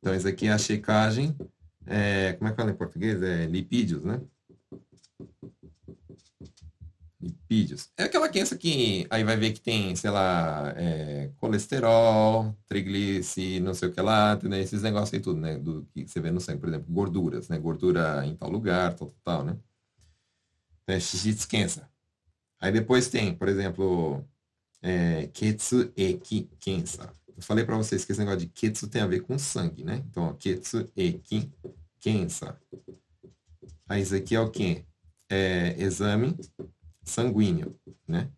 [0.00, 1.36] Então, isso aqui é a checagem.
[1.86, 3.22] É, como é que fala em português?
[3.22, 4.20] É lipídios, né?
[7.20, 7.90] lipídios.
[7.96, 13.74] É aquela doença que aí vai ver que tem, sei lá, é, colesterol, triglicéridos, não
[13.74, 14.60] sei o que lá, né?
[14.60, 15.58] esses negócios aí tudo, né?
[15.58, 17.58] Do que você vê no sangue, por exemplo, gorduras, né?
[17.58, 19.56] Gordura em tal lugar, tal, tal, tal né?
[20.82, 21.88] Então, é shishitsukensa.
[22.60, 24.24] Aí depois tem, por exemplo,
[24.82, 27.14] é, ketsu eki kensa.
[27.40, 30.04] Eu falei para vocês que esse negócio de ketsu tem a ver com sangue, né?
[30.06, 31.50] Então, ó, ketsu eki
[31.98, 32.60] kensa.
[33.88, 34.84] Aí isso aqui é o quê?
[35.26, 36.36] É, exame
[37.02, 38.30] sanguíneo, né?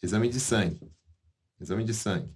[0.00, 0.80] Exame de sangue.
[1.60, 2.32] Exame de sangue,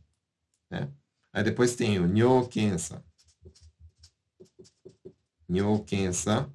[0.68, 0.92] né?
[1.32, 3.04] Aí depois tem o Nyokensa.
[5.48, 6.50] Nyokensa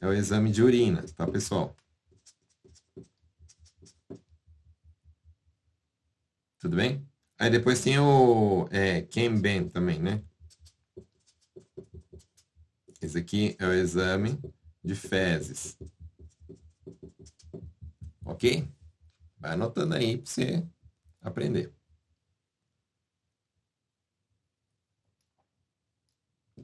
[0.00, 1.76] é o exame de urina, tá, pessoal?
[6.58, 7.09] Tudo bem?
[7.40, 10.22] Aí depois tem o é, Kenben também, né?
[13.00, 14.38] Esse aqui é o exame
[14.84, 15.78] de fezes.
[18.26, 18.68] Ok?
[19.38, 20.68] Vai anotando aí para você
[21.22, 21.72] aprender.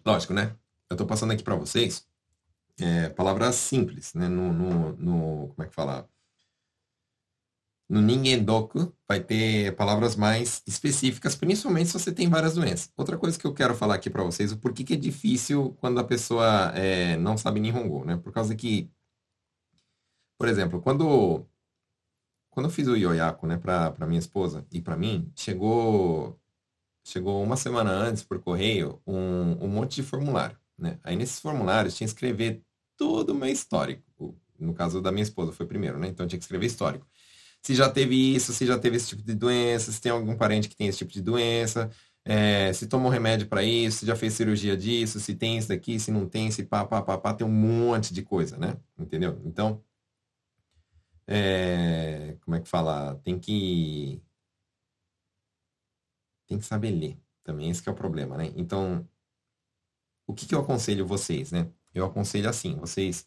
[0.05, 0.55] Lógico, né?
[0.91, 2.07] Eu estou passando aqui para vocês
[2.79, 4.29] é, palavras simples, né?
[4.29, 6.07] No, no, no, como é que fala?
[7.89, 12.91] No Ningendoku vai ter palavras mais específicas, principalmente se você tem várias doenças.
[12.97, 16.01] Outra coisa que eu quero falar aqui para vocês, o porquê que é difícil quando
[16.01, 18.17] a pessoa é, não sabe Nihongo, né?
[18.17, 18.91] Por causa que,
[20.39, 21.47] por exemplo, quando
[22.51, 26.41] quando eu fiz o ioiaco, né, para minha esposa e para mim, chegou
[27.05, 30.99] chegou uma semana antes por correio um, um monte de formulário, né?
[31.05, 32.63] Aí nesses formulários tinha que escrever
[32.97, 34.03] todo o meu histórico.
[34.59, 36.09] No caso da minha esposa foi primeiro, né?
[36.09, 37.07] Então tinha que escrever histórico.
[37.67, 40.69] Se já teve isso, se já teve esse tipo de doença, se tem algum parente
[40.69, 41.91] que tem esse tipo de doença,
[42.25, 45.99] é, se tomou remédio para isso, se já fez cirurgia disso, se tem isso daqui,
[45.99, 48.77] se não tem, se pá, pá, pá, pá, tem um monte de coisa, né?
[48.97, 49.43] Entendeu?
[49.45, 49.83] Então,
[51.27, 53.17] é, como é que fala?
[53.25, 54.23] Tem que
[56.47, 58.53] tem que saber ler também, esse é o problema, né?
[58.55, 59.05] Então,
[60.25, 61.69] o que, que eu aconselho vocês, né?
[61.93, 63.27] Eu aconselho assim, vocês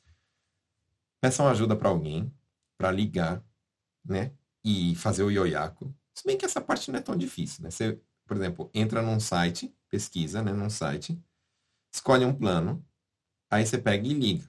[1.20, 2.32] peçam ajuda para alguém,
[2.78, 3.44] para ligar,
[4.10, 4.32] né?
[4.64, 5.94] E fazer o ioiaco.
[6.14, 7.72] Se bem que essa parte não é tão difícil, né?
[7.72, 11.20] Você por exemplo, entra num site, pesquisa, né, num site,
[11.92, 12.86] escolhe um plano,
[13.50, 14.48] aí você pega e liga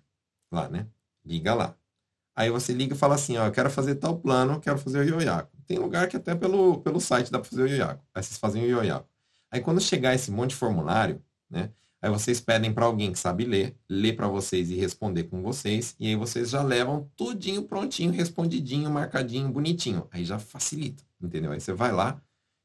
[0.53, 0.87] lá, né?
[1.25, 1.75] Liga lá.
[2.37, 5.03] Aí você liga e fala assim, ó, eu quero fazer tal plano, quero fazer o
[5.03, 5.51] ioiaco.
[5.67, 8.05] Tem lugar que até pelo, pelo site dá para fazer o ioiaco.
[8.15, 9.09] Aí vocês fazem o ioiaco.
[9.51, 11.73] Aí quando chegar esse monte de formulário, né?
[12.03, 15.95] Aí vocês pedem para alguém que sabe ler, ler para vocês e responder com vocês,
[16.01, 20.07] e aí vocês já levam tudinho prontinho, respondidinho, marcadinho, bonitinho.
[20.11, 21.53] Aí já facilita, entendeu?
[21.53, 22.21] Aí você vai lá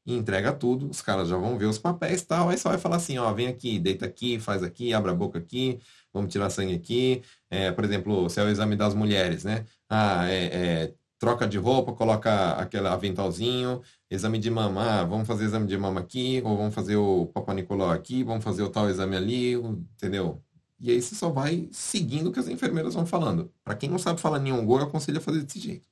[0.06, 2.78] e entrega tudo, os caras já vão ver os papéis e tal, aí só vai
[2.78, 5.80] falar assim, ó, vem aqui, deita aqui, faz aqui, abre a boca aqui,
[6.12, 7.22] vamos tirar sangue aqui.
[7.50, 9.66] É, por exemplo, se é o exame das mulheres, né?
[9.88, 15.44] Ah, é, é troca de roupa, coloca aquele aventalzinho, exame de mama, ah, vamos fazer
[15.44, 18.88] exame de mama aqui, ou vamos fazer o Papa Nicolau aqui, vamos fazer o tal
[18.88, 20.42] exame ali, entendeu?
[20.78, 23.52] E aí você só vai seguindo o que as enfermeiras vão falando.
[23.64, 25.88] Para quem não sabe falar nenhum gol, eu aconselho a fazer desse jeito,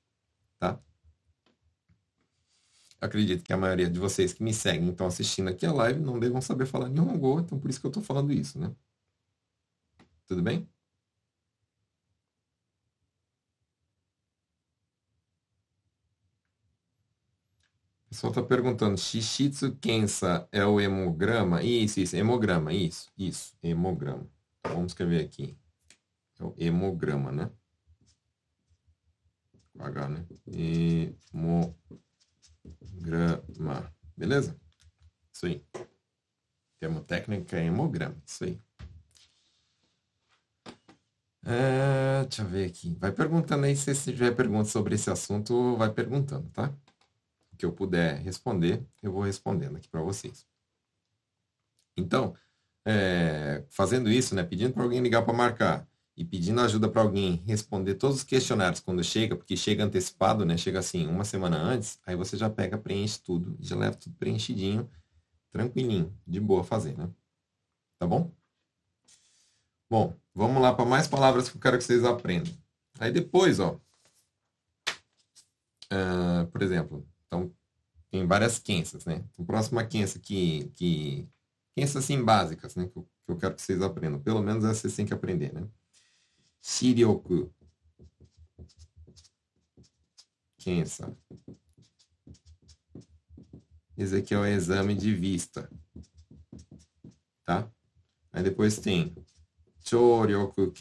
[0.59, 0.79] tá?
[3.01, 6.19] Acredito que a maioria de vocês que me seguem estão assistindo aqui a live não
[6.19, 8.75] devam saber falar nenhum gol, então por isso que eu estou falando isso, né?
[10.27, 10.69] Tudo bem?
[18.15, 21.65] Pessoal está perguntando, Shishitsu Kensa é o hemograma?
[21.65, 24.25] Isso, isso, hemograma, isso, isso, hemograma.
[24.61, 25.59] Então, vamos escrever aqui.
[26.39, 27.51] É o hemograma, né?
[29.77, 30.25] H, né?
[31.35, 31.75] Hemograma.
[34.17, 34.57] Beleza?
[35.33, 35.61] Isso aí.
[36.79, 38.61] Termo técnico é hemograma, isso aí.
[41.45, 42.95] É, deixa eu ver aqui.
[42.95, 46.73] Vai perguntando aí, se tiver perguntas sobre esse assunto, vai perguntando, tá?
[47.65, 50.47] Que eu puder responder, eu vou respondendo aqui para vocês.
[51.97, 52.37] Então,
[52.85, 57.43] é, fazendo isso, né, pedindo para alguém ligar para marcar e pedindo ajuda para alguém
[57.47, 61.99] responder todos os questionários quando chega, porque chega antecipado, né, chega assim uma semana antes,
[62.05, 64.91] aí você já pega, preenche tudo, já leva tudo preenchidinho,
[65.51, 67.09] tranquilinho, de boa fazer, né?
[67.99, 68.31] Tá bom?
[69.89, 72.53] Bom, vamos lá para mais palavras que eu quero que vocês aprendam.
[73.01, 73.81] Aí depois, ó,
[75.91, 77.55] uh, por exemplo, então
[78.11, 79.25] tem várias quências, né?
[79.33, 81.29] Então, próxima quência que, que
[81.75, 82.87] quências assim básicas, né?
[82.87, 84.21] Que eu, que eu, quero que vocês aprendam.
[84.21, 85.67] Pelo menos essa vocês têm que aprender, né?
[86.63, 87.53] Shiryoku.
[90.59, 91.15] Quência.
[93.97, 95.71] Esse aqui é o exame de vista.
[97.45, 97.69] Tá?
[98.33, 99.15] Aí depois tem
[99.85, 100.73] 聴力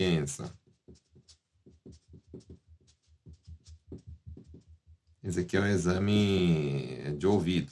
[5.24, 7.72] Esse aqui é o exame de ouvido.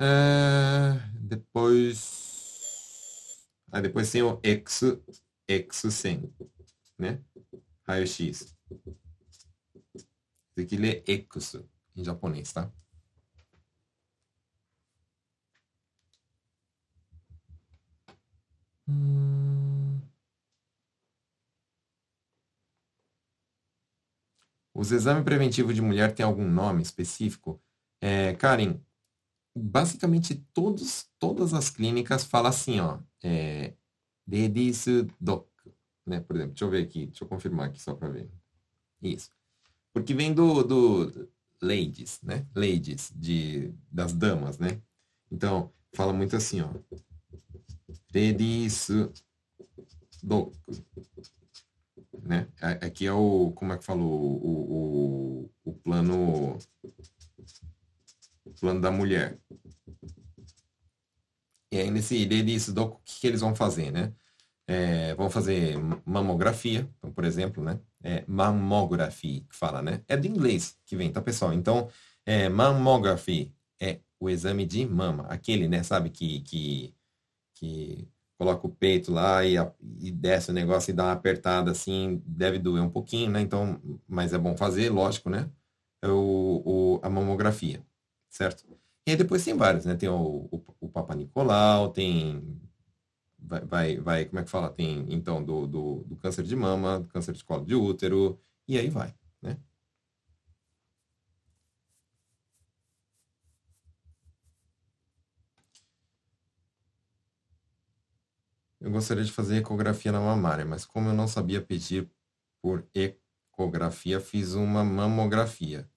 [0.00, 2.26] É, depois.
[3.70, 4.82] Ah, depois tem o X,
[5.48, 6.30] X100,
[6.98, 7.20] né?
[7.86, 8.56] Raio-X.
[10.54, 11.56] Tem que ler X
[11.96, 12.70] em japonês, tá?
[18.88, 20.02] Hum.
[24.74, 27.60] Os exames preventivos de mulher têm algum nome específico?
[28.00, 28.80] É, Karen,
[29.58, 33.74] basicamente todos, todas as clínicas falam assim, ó, é,
[34.26, 34.86] Ladies
[35.20, 35.48] Doc,
[36.06, 36.20] né?
[36.20, 38.28] Por exemplo, deixa eu ver aqui, deixa eu confirmar aqui só para ver.
[39.02, 39.30] Isso.
[39.92, 41.28] Porque vem do, do
[41.60, 42.46] ladies, né?
[42.54, 44.80] Ladies, de, das damas, né?
[45.30, 46.70] Então, fala muito assim, ó.
[48.14, 48.88] Ladies
[50.22, 50.54] Doc
[52.28, 52.46] né?
[52.60, 56.58] Aqui é o, como é que falou, o, o, o plano,
[58.60, 59.38] plano da mulher.
[61.72, 64.12] E aí nesse deles, o que, que eles vão fazer, né?
[64.66, 67.80] É, vão fazer mamografia, então, por exemplo, né?
[68.02, 70.02] É mammography que fala, né?
[70.08, 71.52] É do inglês que vem, tá, pessoal?
[71.52, 71.88] Então,
[72.26, 75.82] é, mammography é o exame de mama, aquele, né?
[75.82, 76.94] Sabe que, que,
[77.54, 79.56] que coloca o peito lá e,
[80.00, 83.40] e, desce o negócio e dá uma apertada assim, deve doer um pouquinho, né?
[83.40, 85.50] Então, mas é bom fazer, lógico, né?
[86.02, 87.84] É o, o, a mamografia,
[88.38, 88.64] certo?
[89.06, 89.96] E aí depois tem vários, né?
[89.96, 92.60] Tem o, o, o Papa Nicolau, tem.
[93.38, 94.70] Vai, vai, vai, como é que fala?
[94.70, 98.78] Tem, então, do, do, do câncer de mama, do câncer de colo de útero, e
[98.78, 99.58] aí vai, né?
[108.80, 112.10] Eu gostaria de fazer ecografia na mamária, mas como eu não sabia pedir
[112.62, 115.88] por ecografia, fiz uma mamografia.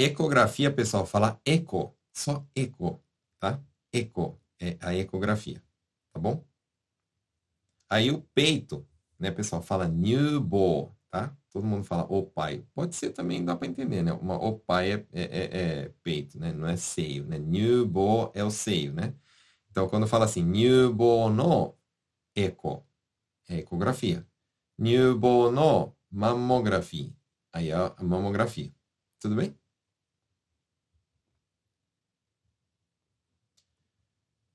[0.00, 3.02] Ecografia, pessoal, fala eco, só eco,
[3.40, 3.60] tá?
[3.92, 5.60] Eco é a ecografia,
[6.12, 6.44] tá bom?
[7.90, 8.86] Aí o peito,
[9.18, 11.36] né, pessoal, fala newborn, tá?
[11.50, 12.64] Todo mundo fala o pai.
[12.74, 14.12] Pode ser também, dá para entender, né?
[14.12, 16.52] Uma, o pai é, é, é, é, peito, né?
[16.52, 17.38] Não é seio, né?
[17.38, 19.14] Newborn é o seio, né?
[19.70, 21.76] Então, quando fala assim, newborn no
[22.36, 22.86] eco,
[23.48, 24.26] é ecografia.
[24.78, 27.12] Newborn no mamografia.
[27.52, 28.72] Aí é a mamografia.
[29.20, 29.58] Tudo bem?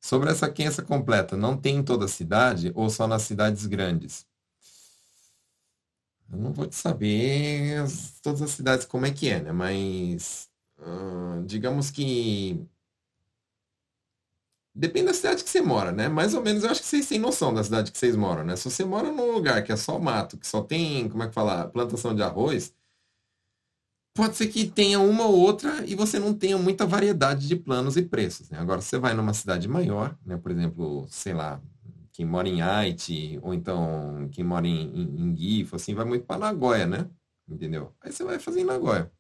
[0.04, 4.28] Sobre essa quença completa, não tem em toda a cidade ou só nas cidades grandes?
[6.30, 7.86] Eu não vou te saber
[8.22, 9.54] todas as cidades como é que é, né?
[9.54, 12.68] Mas uh, digamos que
[14.76, 16.10] depende da cidade que você mora, né?
[16.10, 18.58] Mais ou menos eu acho que vocês têm noção da cidade que vocês moram, né?
[18.58, 21.34] Se você mora num lugar que é só mato, que só tem, como é que
[21.34, 22.74] fala, plantação de arroz,
[24.14, 27.98] pode ser que tenha uma ou outra e você não tenha muita variedade de planos
[27.98, 28.60] e preços, né?
[28.60, 30.38] Agora, você vai numa cidade maior, né?
[30.38, 31.62] Por exemplo, sei lá,
[32.12, 36.40] quem mora em Haiti, ou então quem mora em, em, em assim, vai muito para
[36.40, 37.10] Nagoya, né?
[37.50, 37.92] Entendeu?
[38.02, 39.12] Aí você vai fazer em Nagoya.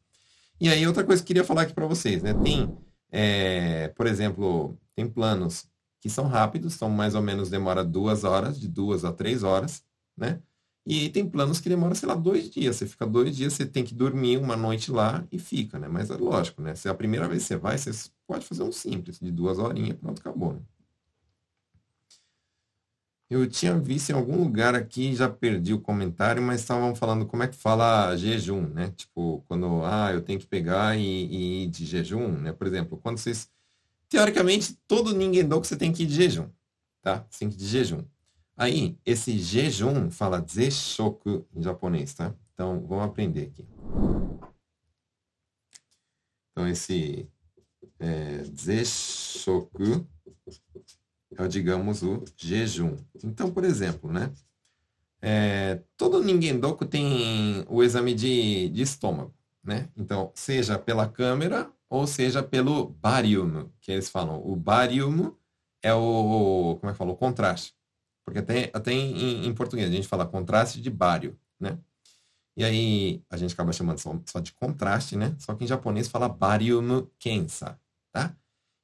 [0.61, 2.33] E aí, outra coisa que eu queria falar aqui para vocês, né?
[2.33, 2.77] Tem,
[3.11, 5.65] é, por exemplo, tem planos
[5.99, 9.83] que são rápidos, são mais ou menos, demora duas horas, de duas a três horas,
[10.15, 10.39] né?
[10.85, 12.75] E tem planos que demoram, sei lá, dois dias.
[12.75, 15.87] Você fica dois dias, você tem que dormir uma noite lá e fica, né?
[15.87, 16.75] Mas é lógico, né?
[16.75, 17.91] Se é a primeira vez que você vai, você
[18.27, 20.59] pode fazer um simples, de duas horinhas, pronto, acabou, né?
[23.29, 27.41] Eu tinha visto em algum lugar aqui, já perdi o comentário, mas estavam falando como
[27.41, 28.91] é que fala jejum, né?
[28.95, 32.51] Tipo, quando, ah, eu tenho que pegar e, e ir de jejum, né?
[32.53, 33.49] Por exemplo, quando vocês...
[34.09, 36.47] Teoricamente, todo ninguém que você tem que ir de jejum,
[37.01, 37.25] tá?
[37.29, 38.03] Você tem que ir de jejum.
[38.55, 42.33] Aí, esse jejum fala zeshoku em japonês, tá?
[42.53, 43.67] Então, vamos aprender aqui.
[46.51, 47.27] Então, esse
[47.99, 50.07] é, zeshoku
[51.37, 52.95] é, digamos, o jejum.
[53.23, 54.31] Então, por exemplo, né?
[55.21, 59.33] É, todo Ningendoku tem o exame de, de estômago,
[59.63, 59.89] né?
[59.95, 64.41] Então, seja pela câmera ou seja pelo barium, que eles falam.
[64.45, 65.33] O barium
[65.81, 67.11] é o, como é que fala?
[67.11, 67.73] O contraste.
[68.25, 71.77] Porque até, até em, em português a gente fala contraste de bário, né?
[72.55, 75.35] E aí a gente acaba chamando só, só de contraste, né?
[75.39, 77.79] Só que em japonês fala barium kensa,
[78.11, 78.35] tá?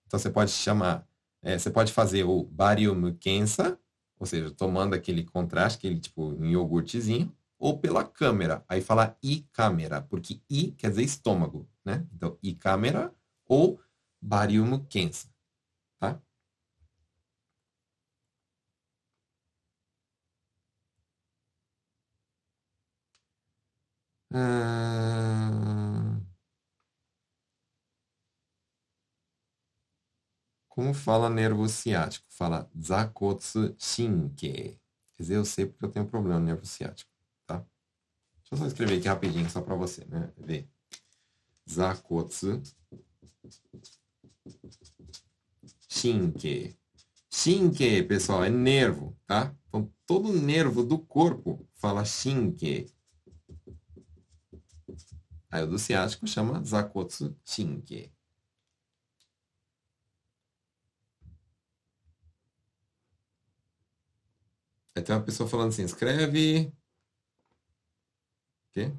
[0.07, 1.07] Então você pode chamar
[1.41, 3.79] é, você pode fazer o barium kensa,
[4.19, 8.63] ou seja, tomando aquele contraste, aquele tipo um iogurtezinho, ou pela câmera.
[8.67, 12.05] Aí fala i câmera, porque i quer dizer estômago, né?
[12.13, 13.13] Então, i câmera
[13.47, 13.79] ou
[14.21, 15.29] barium kensa,
[15.99, 16.21] tá?
[24.31, 26.19] Ah...
[30.67, 32.25] Como fala nervo ciático?
[32.29, 34.79] Fala Zakotsu Shinke.
[35.15, 37.11] Quer dizer, eu sei porque eu tenho problema no nervo ciático,
[37.45, 37.57] tá?
[37.57, 40.31] Deixa eu só escrever aqui rapidinho, só para você, né?
[40.37, 40.69] Ver.
[41.69, 42.61] Zakotsu
[45.89, 46.77] Shinke.
[47.29, 49.53] Shinke, pessoal, é nervo, tá?
[49.67, 52.87] Então, todo nervo do corpo fala Shinke.
[55.51, 58.11] Aí o do ciático chama Zakotsu Shinke.
[64.95, 66.71] Aí tem uma pessoa falando assim, escreve...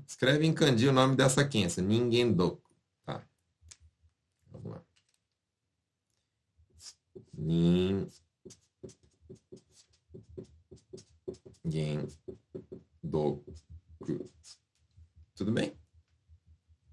[0.07, 2.71] Escreve em kanji o nome dessa quença, Ningendoku.
[3.03, 3.27] Tá.
[4.51, 4.85] Vamos lá.
[11.65, 13.55] Ningendoku.
[15.35, 15.80] Tudo bem?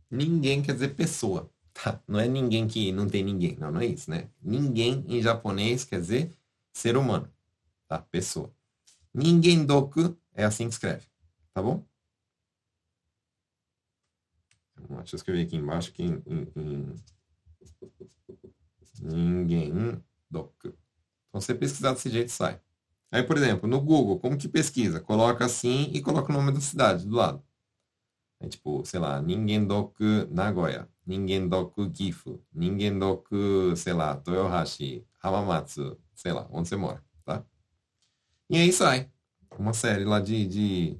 [0.09, 1.49] Ninguém quer dizer pessoa.
[1.73, 2.01] Tá?
[2.07, 3.55] Não é ninguém que não tem ninguém.
[3.57, 4.29] Não, não é isso, né?
[4.41, 6.35] Ninguém em japonês quer dizer
[6.73, 7.31] ser humano.
[7.87, 7.99] Tá?
[7.99, 8.51] Pessoa.
[9.13, 11.05] Ninguém doku é assim que escreve,
[11.53, 11.83] tá bom?
[14.89, 16.95] Deixa eu escrever aqui embaixo aqui em, em, em
[19.01, 20.67] Ninguém doku.
[21.29, 22.59] Então, você pesquisar desse jeito, sai.
[23.11, 24.99] Aí, por exemplo, no Google, como que pesquisa?
[24.99, 27.43] Coloca assim e coloca o nome da cidade do lado.
[28.39, 36.47] É tipo, sei lá, Ningendoku Nagoya, Ningendoku Gifu, Ningendoku, sei lá, Toyohashi, Hamamatsu, sei lá,
[36.51, 37.43] onde você mora, tá?
[38.49, 39.09] E aí sai
[39.57, 40.99] uma série lá de, de,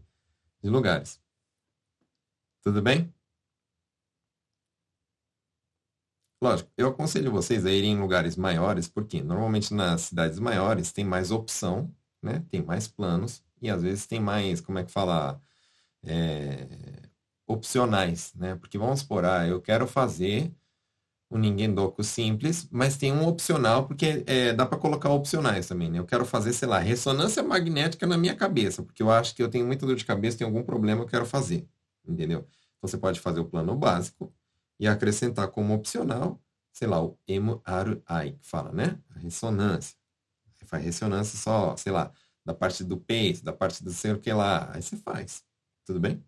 [0.62, 1.22] de lugares.
[2.64, 3.14] Tudo bem?
[6.42, 11.04] Lógico, eu aconselho vocês a irem em lugares maiores, porque normalmente nas cidades maiores tem
[11.06, 12.44] mais opção né?
[12.52, 15.42] Tem mais planos e às vezes tem mais, como é que fala?
[16.04, 17.07] É,
[17.48, 18.56] opcionais, né?
[18.56, 20.54] Porque vamos supor, ah, eu quero fazer
[21.30, 25.90] o Ninguém Doku simples, mas tem um opcional, porque é, dá para colocar opcionais também,
[25.90, 26.00] né?
[26.00, 29.50] Eu quero fazer, sei lá, ressonância magnética na minha cabeça, porque eu acho que eu
[29.50, 31.68] tenho muita dor de cabeça, tem algum problema, eu quero fazer,
[32.08, 32.40] entendeu?
[32.78, 34.34] Então, você pode fazer o plano básico
[34.80, 36.42] e acrescentar como opcional,
[36.72, 38.98] sei lá, o MRI, que fala, né?
[39.16, 39.98] A ressonância.
[40.54, 42.12] Você faz ressonância só, sei lá,
[42.46, 45.44] da parte do peito, da parte do sei o que lá, aí você faz.
[45.86, 46.24] Tudo bem?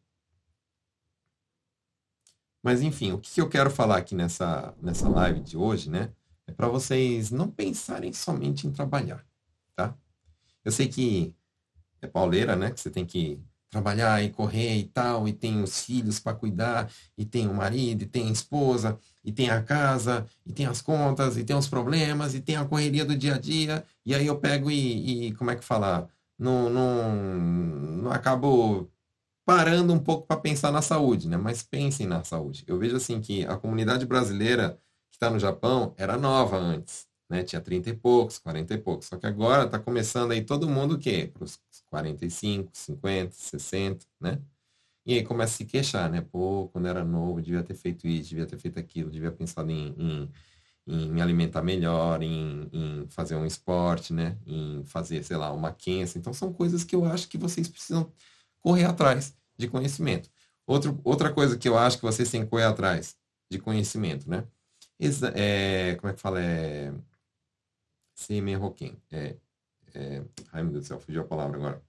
[2.64, 6.12] Mas enfim, o que eu quero falar aqui nessa, nessa live de hoje, né?
[6.46, 9.26] É para vocês não pensarem somente em trabalhar,
[9.76, 9.96] tá?
[10.64, 11.34] Eu sei que
[12.02, 12.72] é pauleira, né?
[12.72, 13.40] Que você tem que
[13.70, 18.04] trabalhar e correr e tal, e tem os filhos para cuidar, e tem o marido,
[18.04, 21.68] e tem a esposa, e tem a casa, e tem as contas, e tem os
[21.68, 25.34] problemas, e tem a correria do dia a dia, e aí eu pego e, e
[25.36, 26.10] como é que fala?
[26.38, 28.90] Não, não, não acabo
[29.50, 31.36] parando um pouco para pensar na saúde, né?
[31.36, 32.64] Mas pensem na saúde.
[32.68, 34.80] Eu vejo assim que a comunidade brasileira
[35.10, 37.42] que está no Japão era nova antes, né?
[37.42, 39.08] Tinha 30 e poucos, 40 e poucos.
[39.08, 41.32] Só que agora está começando aí todo mundo o quê?
[41.34, 44.40] Para os 45, 50, 60, né?
[45.04, 46.22] E aí começa a se queixar, né?
[46.22, 49.96] Pô, quando era novo, devia ter feito isso, devia ter feito aquilo, devia pensado em,
[49.98, 50.32] em,
[50.86, 54.38] em me alimentar melhor, em, em, fazer um esporte, né?
[54.46, 56.20] Em fazer, sei lá, uma quença.
[56.20, 58.12] Então são coisas que eu acho que vocês precisam
[58.62, 60.30] correr atrás de conhecimento.
[60.66, 63.18] Outro, outra coisa que eu acho que vocês têm que correr atrás
[63.52, 64.46] de conhecimento, né?
[65.36, 66.42] É, como é que fala?
[66.42, 66.94] É,
[68.16, 69.02] CME Roquem.
[69.12, 69.36] É,
[69.94, 71.84] é, ai, meu Deus do céu, fugiu a palavra agora.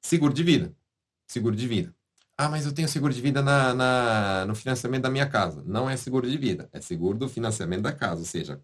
[0.00, 0.74] Seguro de vida.
[1.26, 1.94] Seguro de vida.
[2.38, 5.62] Ah, mas eu tenho seguro de vida na, na, no financiamento da minha casa.
[5.64, 8.20] Não é seguro de vida, é seguro do financiamento da casa.
[8.20, 8.62] Ou seja,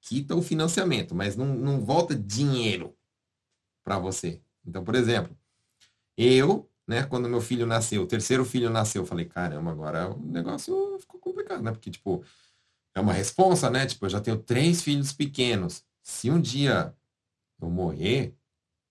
[0.00, 2.94] quita o financiamento, mas não, não volta dinheiro
[3.84, 4.40] para você.
[4.64, 5.36] Então, por exemplo,
[6.16, 7.04] eu né?
[7.04, 11.20] Quando meu filho nasceu, o terceiro filho nasceu, eu falei, caramba, agora o negócio ficou
[11.20, 11.70] complicado, né?
[11.70, 12.24] Porque, tipo,
[12.94, 13.86] é uma responsa, né?
[13.86, 15.84] Tipo, eu já tenho três filhos pequenos.
[16.02, 16.94] Se um dia
[17.60, 18.34] eu morrer,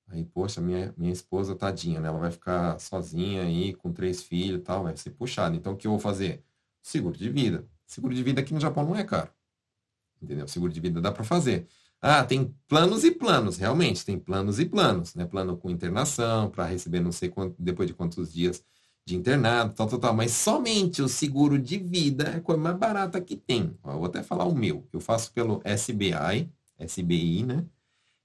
[0.08, 2.08] aí, poxa, minha, minha esposa, tadinha, né?
[2.08, 5.56] Ela vai ficar sozinha aí, com três filhos e tal, vai ser puxado.
[5.56, 6.44] Então, o que eu vou fazer?
[6.82, 7.68] Seguro de vida.
[7.86, 9.32] Seguro de vida aqui no Japão não é caro.
[10.22, 10.48] Entendeu?
[10.48, 11.68] Seguro de vida dá para fazer.
[12.02, 15.26] Ah, tem planos e planos, realmente, tem planos e planos, né?
[15.26, 18.64] Plano com internação, para receber não sei quanto, depois de quantos dias
[19.06, 20.14] de internado, tal, tal, tal.
[20.16, 23.78] Mas somente o seguro de vida é a coisa mais barata que tem.
[23.86, 27.66] Eu vou até falar o meu, eu faço pelo SBI, SBI, né?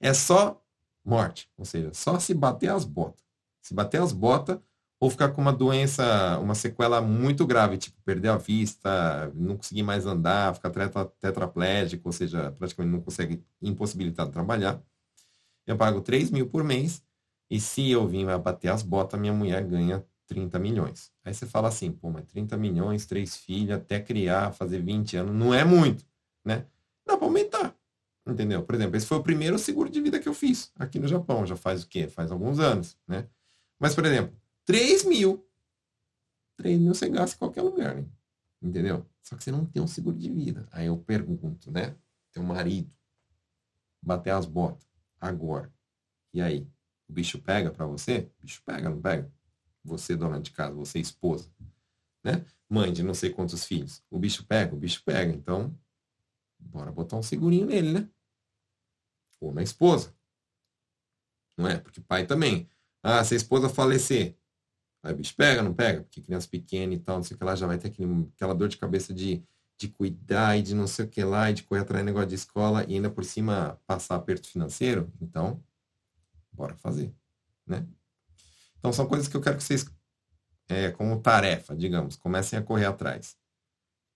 [0.01, 0.63] É só
[1.05, 3.25] morte, ou seja, só se bater as botas.
[3.63, 4.59] Se bater as botas,
[4.99, 9.83] ou ficar com uma doença, uma sequela muito grave, tipo perder a vista, não conseguir
[9.83, 14.83] mais andar, ficar tetra, tetraplégico, ou seja, praticamente não consegue impossibilitado de trabalhar.
[15.67, 17.03] Eu pago 3 mil por mês
[17.51, 21.13] e se eu vim bater as botas, minha mulher ganha 30 milhões.
[21.25, 25.35] Aí você fala assim, pô, mas 30 milhões, três filhos, até criar, fazer 20 anos,
[25.35, 26.05] não é muito,
[26.45, 26.67] né?
[27.07, 27.77] Dá para aumentar,
[28.27, 28.63] entendeu?
[28.63, 31.47] Por exemplo, esse foi o primeiro seguro de vida que eu fiz aqui no Japão,
[31.47, 32.09] já faz o quê?
[32.09, 33.29] Faz alguns anos, né?
[33.79, 34.35] Mas, por exemplo,
[34.67, 35.49] 3 mil.
[36.59, 38.07] 3 mil você gasta em qualquer lugar, né?
[38.61, 39.07] Entendeu?
[39.23, 40.69] Só que você não tem um seguro de vida.
[40.71, 41.97] Aí eu pergunto, né?
[42.33, 42.91] Teu marido
[44.03, 44.87] bater as botas
[45.21, 45.73] agora.
[46.33, 46.69] E aí?
[47.09, 48.31] O bicho pega para você?
[48.39, 49.33] O bicho pega, não pega?
[49.85, 51.51] Você, dona de casa, você, esposa.
[52.23, 52.45] Né?
[52.69, 54.03] Mãe de não sei quantos filhos.
[54.11, 54.75] O bicho pega?
[54.75, 55.33] O bicho pega.
[55.33, 55.77] Então,
[56.59, 58.09] bora botar um segurinho nele, né?
[59.41, 60.15] Ou na esposa.
[61.57, 61.79] Não é?
[61.79, 62.69] Porque pai também.
[63.03, 64.37] Ah, se a esposa falecer,
[65.07, 66.03] Aí o bicho pega, não pega?
[66.03, 68.53] Porque criança pequena e tal, não sei o que lá, já vai ter aquele, aquela
[68.53, 69.41] dor de cabeça de,
[69.79, 72.35] de cuidar e de não sei o que lá, e de correr atrás negócio de
[72.35, 75.13] escola e ainda por cima passar aperto financeiro.
[75.21, 75.63] Então,
[76.51, 77.15] bora fazer,
[77.65, 77.87] né?
[78.81, 79.89] Então, são coisas que eu quero que vocês,
[80.69, 83.37] é, como tarefa, digamos, comecem a correr atrás.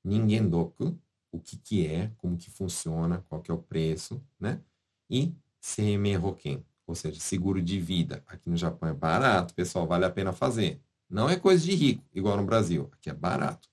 [0.02, 0.98] Ninguém doku,
[1.30, 4.60] o que que é, como que funciona, qual que é o preço, né?
[5.08, 8.20] E CM Roken, ou seja, seguro de vida.
[8.26, 10.82] Aqui no Japão é barato, pessoal, vale a pena fazer.
[11.08, 12.90] Não é coisa de rico, igual no Brasil.
[12.92, 13.68] Aqui é barato.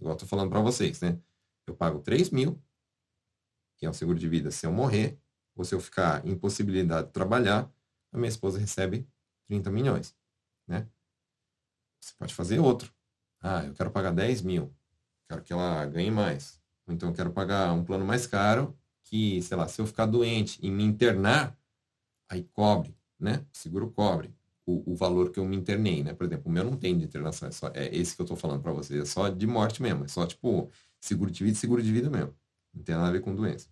[0.00, 1.18] Igual tô falando para vocês, né?
[1.66, 2.62] Eu pago 3 mil,
[3.76, 5.18] que é um seguro de vida se eu morrer,
[5.56, 7.68] ou se eu ficar impossibilidade de trabalhar,
[8.12, 9.04] a minha esposa recebe
[9.48, 10.14] 30 milhões,
[10.64, 10.86] né?
[12.00, 12.94] Você pode fazer outro.
[13.40, 14.72] Ah, eu quero pagar 10 mil.
[15.28, 16.60] Quero que ela ganhe mais.
[16.86, 20.60] Então eu quero pagar um plano mais caro, que, sei lá, se eu ficar doente
[20.62, 21.57] e me internar,
[22.28, 23.46] aí cobre, né?
[23.52, 24.34] O seguro cobre
[24.68, 26.14] o, o, valor que eu me internei, né?
[26.14, 28.36] Por exemplo, o meu não tem de internação, é, só, é esse que eu estou
[28.36, 30.70] falando para vocês, é só de morte mesmo, é só tipo
[31.00, 32.34] seguro de vida seguro de vida mesmo.
[32.74, 33.68] Não tem nada a ver com doença.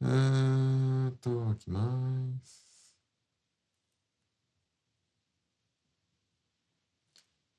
[0.00, 2.66] Ah, tô aqui mais.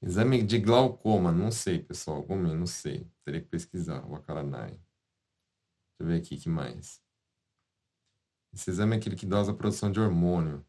[0.01, 2.23] Exame de glaucoma, não sei, pessoal.
[2.23, 3.07] Como não sei.
[3.23, 4.01] Teria que pesquisar.
[4.07, 4.79] Wakaranai.
[5.97, 7.01] Deixa eu ver aqui, que mais?
[8.53, 10.63] Esse exame é aquele que dosa a produção de hormônio.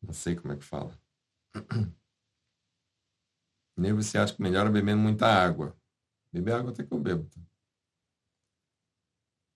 [0.00, 0.96] Não sei como é que fala.
[3.76, 5.76] Nervo ciático melhora bebendo muita água.
[6.32, 7.28] Beber água até que eu bebo.
[7.28, 7.40] Tá?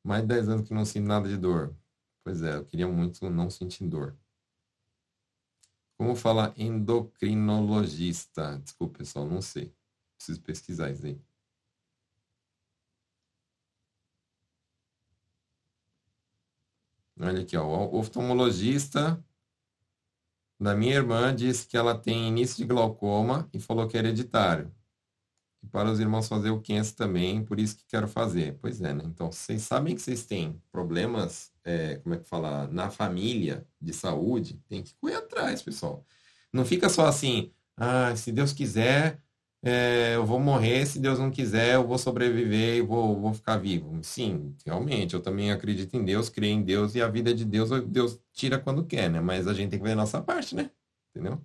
[0.02, 1.76] Mais de 10 anos que não sinto nada de dor.
[2.24, 4.18] Pois é, eu queria muito não sentir dor.
[5.96, 8.58] Como fala endocrinologista?
[8.58, 9.72] Desculpa, pessoal, não sei.
[10.16, 11.22] Preciso pesquisar isso aí.
[17.20, 19.22] Olha aqui, ó, o oftalmologista
[20.58, 24.72] da minha irmã disse que ela tem início de glaucoma e falou que é hereditário.
[25.62, 28.58] E para os irmãos fazer o câncer também, por isso que quero fazer.
[28.60, 29.04] Pois é, né?
[29.06, 33.92] Então, vocês sabem que vocês têm problemas, é, como é que fala, na família de
[33.92, 36.04] saúde, tem que correr atrás, pessoal.
[36.52, 39.20] Não fica só assim, ah, se Deus quiser,
[39.64, 43.56] é, eu vou morrer, se Deus não quiser, eu vou sobreviver e vou, vou ficar
[43.56, 43.98] vivo.
[44.02, 47.70] Sim, realmente, eu também acredito em Deus, creio em Deus e a vida de Deus,
[47.86, 49.20] Deus tira quando quer, né?
[49.20, 50.70] Mas a gente tem que ver a nossa parte, né?
[51.14, 51.40] Entendeu?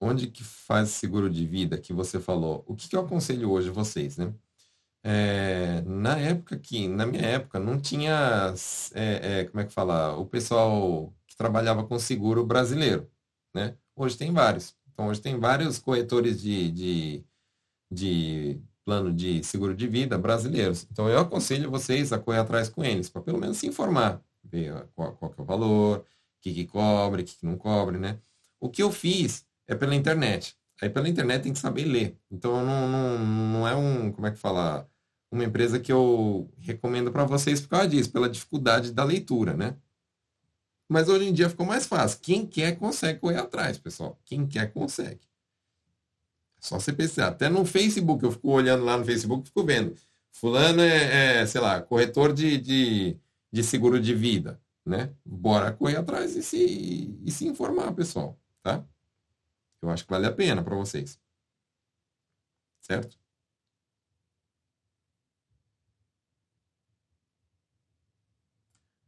[0.00, 2.64] Onde que faz seguro de vida que você falou?
[2.66, 4.34] O que, que eu aconselho hoje vocês, né?
[5.04, 8.54] É, na época que, na minha época, não tinha,
[8.94, 13.10] é, é, como é que fala, o pessoal que trabalhava com seguro brasileiro,
[13.54, 13.76] né?
[13.96, 14.74] Hoje tem vários.
[14.92, 17.24] Então, hoje tem vários corretores de, de,
[17.90, 20.86] de plano de seguro de vida brasileiros.
[20.90, 24.86] Então, eu aconselho vocês a correr atrás com eles, para pelo menos se informar, ver
[24.94, 26.04] qual, qual é o valor, o
[26.40, 28.18] que, que cobre, o que, que não cobre, né?
[28.60, 30.56] O que eu fiz é pela internet.
[30.80, 32.18] Aí pela internet tem que saber ler.
[32.30, 34.88] Então não, não, não é um, como é que fala,
[35.30, 39.76] uma empresa que eu recomendo para vocês por causa disso, pela dificuldade da leitura, né?
[40.92, 42.20] Mas hoje em dia ficou mais fácil.
[42.20, 44.20] Quem quer consegue correr atrás, pessoal.
[44.26, 45.22] Quem quer consegue.
[46.60, 47.28] Só você pensar.
[47.28, 49.96] Até no Facebook, eu fico olhando lá no Facebook, fico vendo.
[50.30, 53.16] Fulano é, é sei lá, corretor de, de,
[53.50, 55.10] de, seguro de vida, né?
[55.24, 58.84] Bora correr atrás e se, e se informar, pessoal, tá?
[59.80, 61.18] Eu acho que vale a pena para vocês.
[62.82, 63.18] Certo?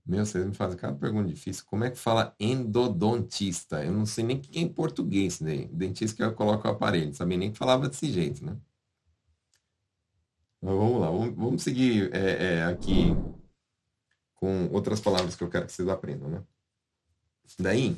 [0.06, 1.64] Meu, vocês me fazem cada pergunta difícil.
[1.66, 3.82] Como é que fala endodontista?
[3.82, 5.64] Eu não sei nem que é em português, né?
[5.72, 7.06] Dentista que eu coloco o aparelho.
[7.06, 8.54] Não sabia nem que falava desse jeito, né?
[10.60, 13.14] Mas vamos lá, vamos, vamos seguir é, é, aqui
[14.34, 16.42] com outras palavras que eu quero que vocês aprendam, né?
[17.58, 17.96] Daí,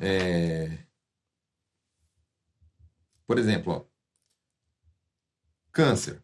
[0.00, 0.78] é...
[3.26, 3.84] por exemplo, ó,
[5.72, 6.22] câncer.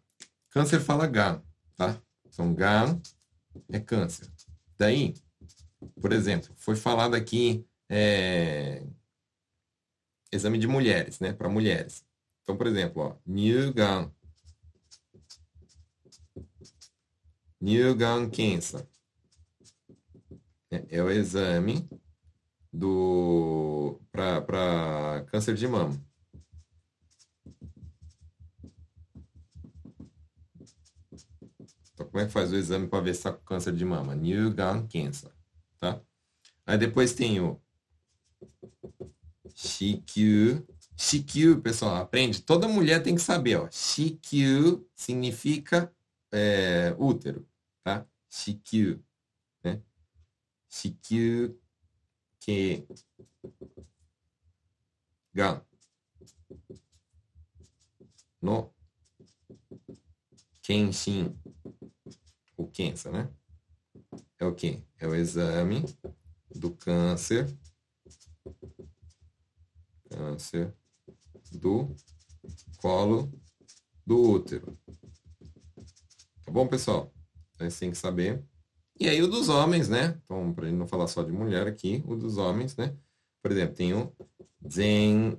[0.50, 1.42] Câncer fala GAN,
[1.76, 2.00] tá?
[2.24, 3.00] Então, GAN
[3.68, 4.30] é câncer.
[4.78, 5.14] Daí,
[6.00, 8.82] por exemplo, foi falado aqui é,
[10.32, 11.32] exame de mulheres, né?
[11.32, 12.04] Para mulheres.
[12.42, 14.12] Então, por exemplo, ó, Newgan.
[17.60, 18.88] Newgan Kensa.
[20.70, 21.88] É, é o exame
[22.72, 26.00] do para câncer de mama.
[32.16, 34.14] Como é que faz o exame para ver se está com câncer de mama?
[34.14, 35.30] New Gun Cancer,
[35.78, 36.00] tá?
[36.64, 37.60] Aí depois tem o
[39.54, 40.66] Shikyu.
[40.96, 42.40] Shikyu, pessoal, aprende.
[42.40, 43.68] Toda mulher tem que saber, ó.
[43.70, 45.94] Shikyu significa
[46.32, 47.46] é, útero,
[47.84, 48.06] tá?
[48.30, 49.04] Shikyu,
[49.62, 49.82] né?
[50.70, 51.60] Shikyu
[52.40, 52.82] que
[55.34, 55.60] gan
[58.40, 58.72] no
[60.62, 61.36] kenshin
[62.56, 63.30] o câncer, né?
[64.38, 64.82] É o quê?
[64.98, 65.84] É o exame
[66.54, 67.46] do câncer,
[70.10, 70.74] câncer
[71.52, 71.94] do
[72.78, 73.32] colo
[74.04, 74.78] do útero.
[76.44, 77.12] Tá bom, pessoal?
[77.54, 78.44] Então, tem que saber.
[78.98, 80.20] E aí o dos homens, né?
[80.22, 82.96] Então, para não falar só de mulher aqui, o dos homens, né?
[83.42, 84.12] Por exemplo, tem o
[84.68, 85.38] Zenritsu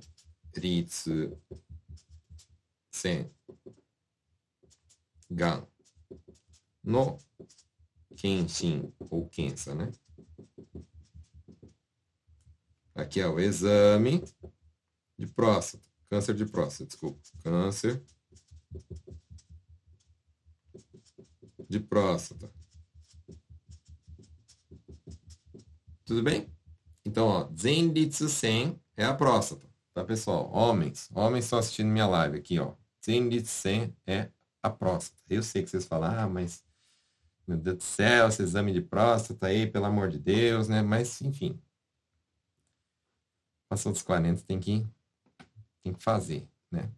[2.90, 3.30] Sen
[5.30, 5.66] Gan
[6.88, 7.18] no
[8.16, 9.92] Kenshin ou Kensa, né?
[12.94, 14.24] Aqui é o exame
[15.18, 18.02] de próstata, câncer de próstata, desculpa, câncer
[21.68, 22.50] de próstata.
[26.06, 26.50] Tudo bem?
[27.04, 30.50] Então, ó, Zenritsu Sen é a próstata, tá, pessoal?
[30.52, 32.74] Homens, homens estão assistindo minha live aqui, ó.
[32.98, 34.32] Sen é
[34.62, 35.22] a próstata.
[35.28, 36.66] Eu sei que vocês falam, ah, mas
[37.48, 40.82] meu Deus do céu, esse exame de próstata aí, pelo amor de Deus, né?
[40.82, 41.58] Mas, enfim.
[43.68, 44.86] Passou dos 40, tem que,
[45.82, 46.90] tem que fazer, né?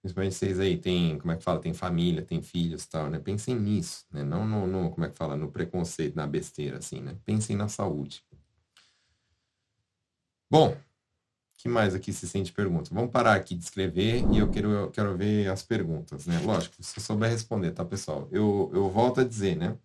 [0.00, 3.18] Principalmente vocês aí, tem, como é que fala, tem família, tem filhos e tal, né?
[3.18, 4.22] Pensem nisso, né?
[4.22, 7.16] Não no, no, como é que fala, no preconceito, na besteira, assim, né?
[7.24, 8.24] Pensem na saúde.
[10.50, 10.76] Bom,
[11.58, 12.88] que mais aqui se sente pergunta?
[12.94, 16.40] Vamos parar aqui de escrever e eu quero, eu quero ver as perguntas, né?
[16.44, 18.28] Lógico, se eu souber responder, tá, pessoal?
[18.30, 19.76] Eu, eu volto a dizer, né?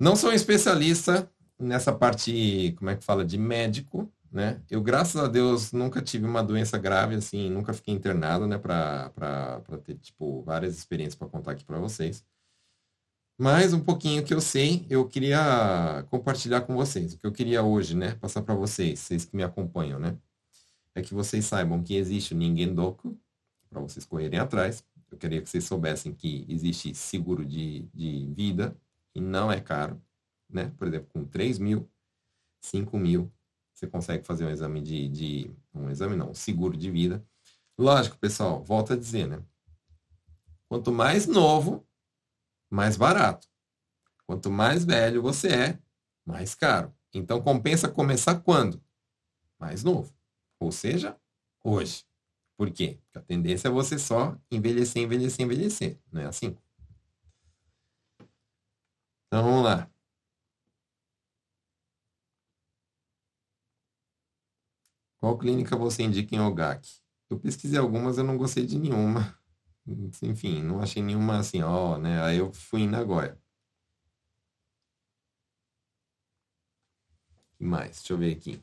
[0.00, 4.60] Não sou um especialista nessa parte, como é que fala, de médico, né?
[4.68, 9.62] Eu, graças a Deus, nunca tive uma doença grave, assim, nunca fiquei internado, né, para
[9.84, 12.24] ter, tipo, várias experiências para contar aqui para vocês.
[13.38, 17.14] Mas um pouquinho que eu sei, eu queria compartilhar com vocês.
[17.14, 20.16] O que eu queria hoje, né, passar para vocês, vocês que me acompanham, né?
[20.94, 23.18] É que vocês saibam que existe o Ningendoku,
[23.68, 24.84] para vocês correrem atrás.
[25.10, 28.76] Eu queria que vocês soubessem que existe seguro de, de vida
[29.14, 30.00] e não é caro.
[30.48, 30.72] Né?
[30.76, 31.90] Por exemplo, com 3 mil,
[32.60, 33.32] 5 mil,
[33.72, 35.50] você consegue fazer um exame de, de.
[35.74, 37.24] Um exame não, um seguro de vida.
[37.76, 39.42] Lógico, pessoal, volto a dizer, né?
[40.68, 41.84] Quanto mais novo,
[42.70, 43.48] mais barato.
[44.26, 45.78] Quanto mais velho você é,
[46.24, 46.94] mais caro.
[47.12, 48.82] Então compensa começar quando?
[49.58, 50.14] Mais novo.
[50.60, 51.18] Ou seja,
[51.62, 52.04] hoje.
[52.56, 52.98] Por quê?
[53.04, 56.00] Porque a tendência é você só envelhecer, envelhecer, envelhecer.
[56.12, 56.56] Não é assim?
[59.26, 59.90] Então vamos lá.
[65.20, 66.86] Qual clínica você indica em OGAC?
[67.30, 69.36] Eu pesquisei algumas, eu não gostei de nenhuma.
[70.22, 72.22] Enfim, não achei nenhuma assim, ó, né?
[72.22, 73.38] Aí eu fui em Nagoya.
[77.64, 77.96] que mais?
[77.96, 78.62] Deixa eu ver aqui.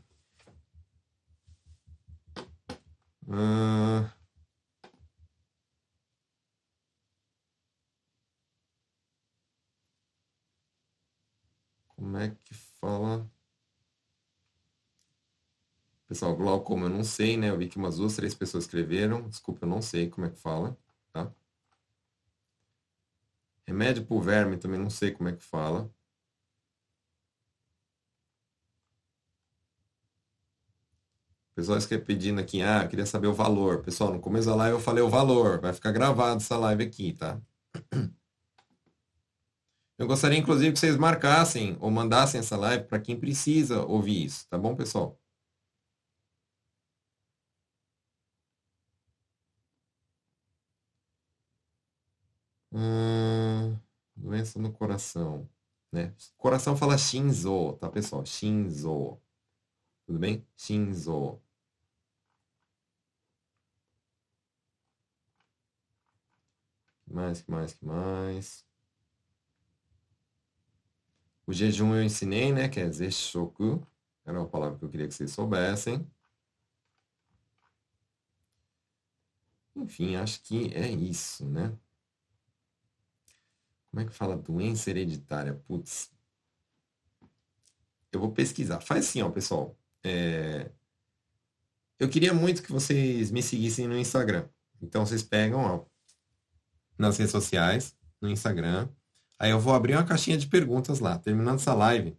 [3.28, 4.08] Hum...
[11.88, 13.30] Como é que fala?
[16.08, 17.50] Pessoal, glaucoma eu não sei, né?
[17.50, 19.30] Eu vi que umas duas, três pessoas escreveram.
[19.30, 20.78] Desculpa, eu não sei como é que fala,
[21.14, 21.32] tá?
[23.66, 25.90] Remédio por verme também não sei como é que fala.
[31.62, 33.84] Pessoal está pedindo aqui, ah, queria saber o valor.
[33.84, 37.14] Pessoal, no começo da live eu falei o valor, vai ficar gravado essa live aqui,
[37.14, 37.40] tá?
[40.00, 44.48] Eu gostaria, inclusive, que vocês marcassem ou mandassem essa live para quem precisa ouvir isso,
[44.50, 45.20] tá bom, pessoal?
[52.74, 53.78] Hum,
[54.16, 55.48] doença no coração,
[55.92, 56.14] né?
[56.38, 58.26] Coração fala Shinzo, tá, pessoal?
[58.26, 59.20] Shinzo.
[60.08, 60.46] Tudo bem?
[60.58, 61.40] Shinzo.
[67.12, 68.66] Mais, que mais, que mais?
[71.46, 72.70] O jejum eu ensinei, né?
[72.70, 73.86] Que é zeshoku.
[74.26, 76.08] Era uma palavra que eu queria que vocês soubessem.
[79.76, 81.78] Enfim, acho que é isso, né?
[83.90, 85.54] Como é que fala doença hereditária?
[85.68, 86.12] Putz.
[88.12, 88.80] Eu vou pesquisar.
[88.80, 89.78] Faz assim, ó, pessoal.
[90.04, 90.72] É...
[92.00, 94.48] Eu queria muito que vocês me seguissem no Instagram.
[94.82, 95.86] Então vocês pegam ó,
[97.02, 98.88] nas redes sociais, no Instagram.
[99.40, 101.18] Aí eu vou abrir uma caixinha de perguntas lá.
[101.18, 102.16] Terminando essa live,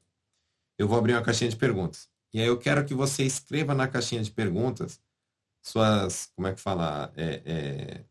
[0.76, 2.09] eu vou abrir uma caixinha de perguntas.
[2.35, 5.01] E aí eu quero que você escreva na caixinha de perguntas
[5.62, 8.05] suas, como é que fala, é, é,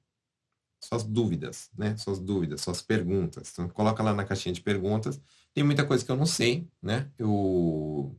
[0.79, 1.97] suas dúvidas, né?
[1.97, 3.51] Suas dúvidas, suas perguntas.
[3.51, 5.21] Então coloca lá na caixinha de perguntas.
[5.53, 7.11] Tem muita coisa que eu não sei, né?
[7.17, 8.15] Eu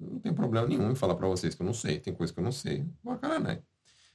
[0.00, 2.00] não tem problema nenhum em falar para vocês que eu não sei.
[2.00, 2.86] Tem coisa que eu não sei.
[3.04, 3.62] Bacana,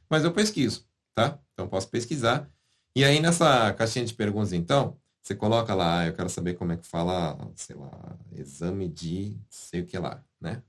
[0.10, 1.40] Mas eu pesquiso, tá?
[1.54, 2.50] Então posso pesquisar.
[2.98, 6.72] E aí nessa caixinha de perguntas, então, você coloca lá, ah, eu quero saber como
[6.72, 10.64] é que fala, sei lá, exame de sei o que lá, né?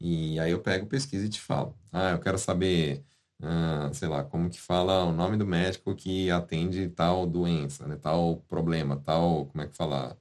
[0.00, 1.76] E aí eu pego, pesquisa e te falo.
[1.90, 3.04] Ah, eu quero saber,
[3.42, 7.96] ah, sei lá, como que fala o nome do médico que atende tal doença, né?
[7.96, 10.16] Tal problema, tal, como é que fala?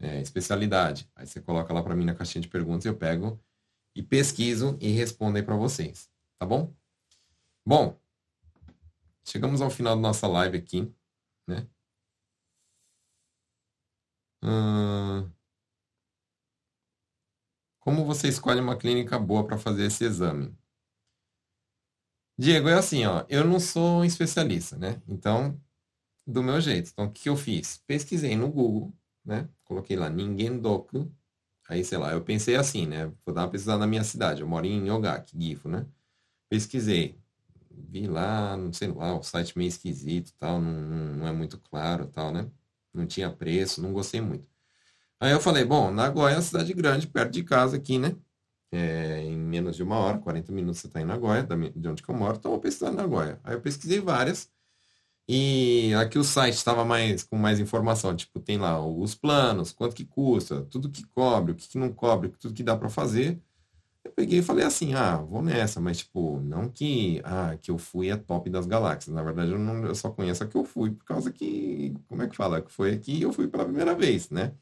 [0.00, 1.08] É, especialidade.
[1.16, 3.40] Aí você coloca lá para mim na caixinha de perguntas e eu pego
[3.94, 6.74] e pesquiso e respondo aí para vocês, tá bom?
[7.66, 7.98] Bom,
[9.24, 10.92] chegamos ao final da nossa live aqui,
[11.46, 11.68] né?
[14.42, 15.30] Hum...
[17.80, 20.56] Como você escolhe uma clínica boa para fazer esse exame?
[22.38, 25.00] Diego, é assim, ó, eu não sou um especialista, né?
[25.06, 25.60] Então,
[26.26, 26.90] do meu jeito.
[26.92, 27.78] Então, o que eu fiz?
[27.86, 28.94] Pesquisei no Google,
[29.24, 29.48] né?
[29.64, 31.12] Coloquei lá Ningendoku,
[31.68, 33.06] Aí, sei lá, eu pensei assim, né?
[33.24, 34.42] Vou dar uma pesquisada na minha cidade.
[34.42, 35.86] Eu moro em Ogaki, Gifo, né?
[36.50, 37.18] Pesquisei
[37.76, 40.72] vi lá, não sei lá, o site meio esquisito tal, não,
[41.16, 42.50] não é muito claro tal, né?
[42.92, 44.48] Não tinha preço, não gostei muito.
[45.20, 48.16] Aí eu falei, bom, Nagoya é uma cidade grande, perto de casa aqui, né?
[48.72, 52.14] É, em menos de uma hora, 40 minutos você está em Nagoya, de onde eu
[52.14, 53.40] moro, então eu vou pesquisar Nagoya.
[53.44, 54.50] Aí eu pesquisei várias,
[55.28, 59.96] e aqui o site estava mais com mais informação, tipo, tem lá os planos, quanto
[59.96, 63.40] que custa, tudo que cobre, o que, que não cobre, tudo que dá para fazer.
[64.04, 67.78] Eu peguei e falei assim, ah, vou nessa, mas tipo, não que, ah, que eu
[67.78, 69.14] fui a top das galáxias.
[69.14, 72.22] Na verdade, eu, não, eu só conheço a que eu fui por causa que, como
[72.22, 72.60] é que fala?
[72.60, 74.52] Que foi aqui eu fui pela primeira vez, né?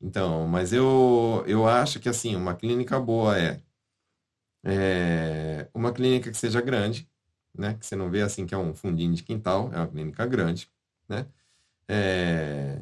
[0.00, 3.60] Então, mas eu, eu acho que assim, uma clínica boa é,
[4.64, 7.08] é uma clínica que seja grande,
[7.56, 7.74] né?
[7.74, 10.70] Que você não vê assim que é um fundinho de quintal, é uma clínica grande,
[11.08, 11.26] né?
[11.88, 12.80] É,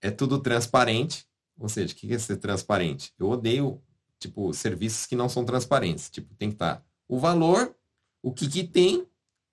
[0.00, 1.26] é tudo transparente,
[1.58, 3.12] ou seja, o que é ser transparente?
[3.18, 3.82] Eu odeio,
[4.18, 6.10] tipo, serviços que não são transparentes.
[6.10, 7.74] Tipo, tem que estar o valor,
[8.22, 9.06] o que que tem,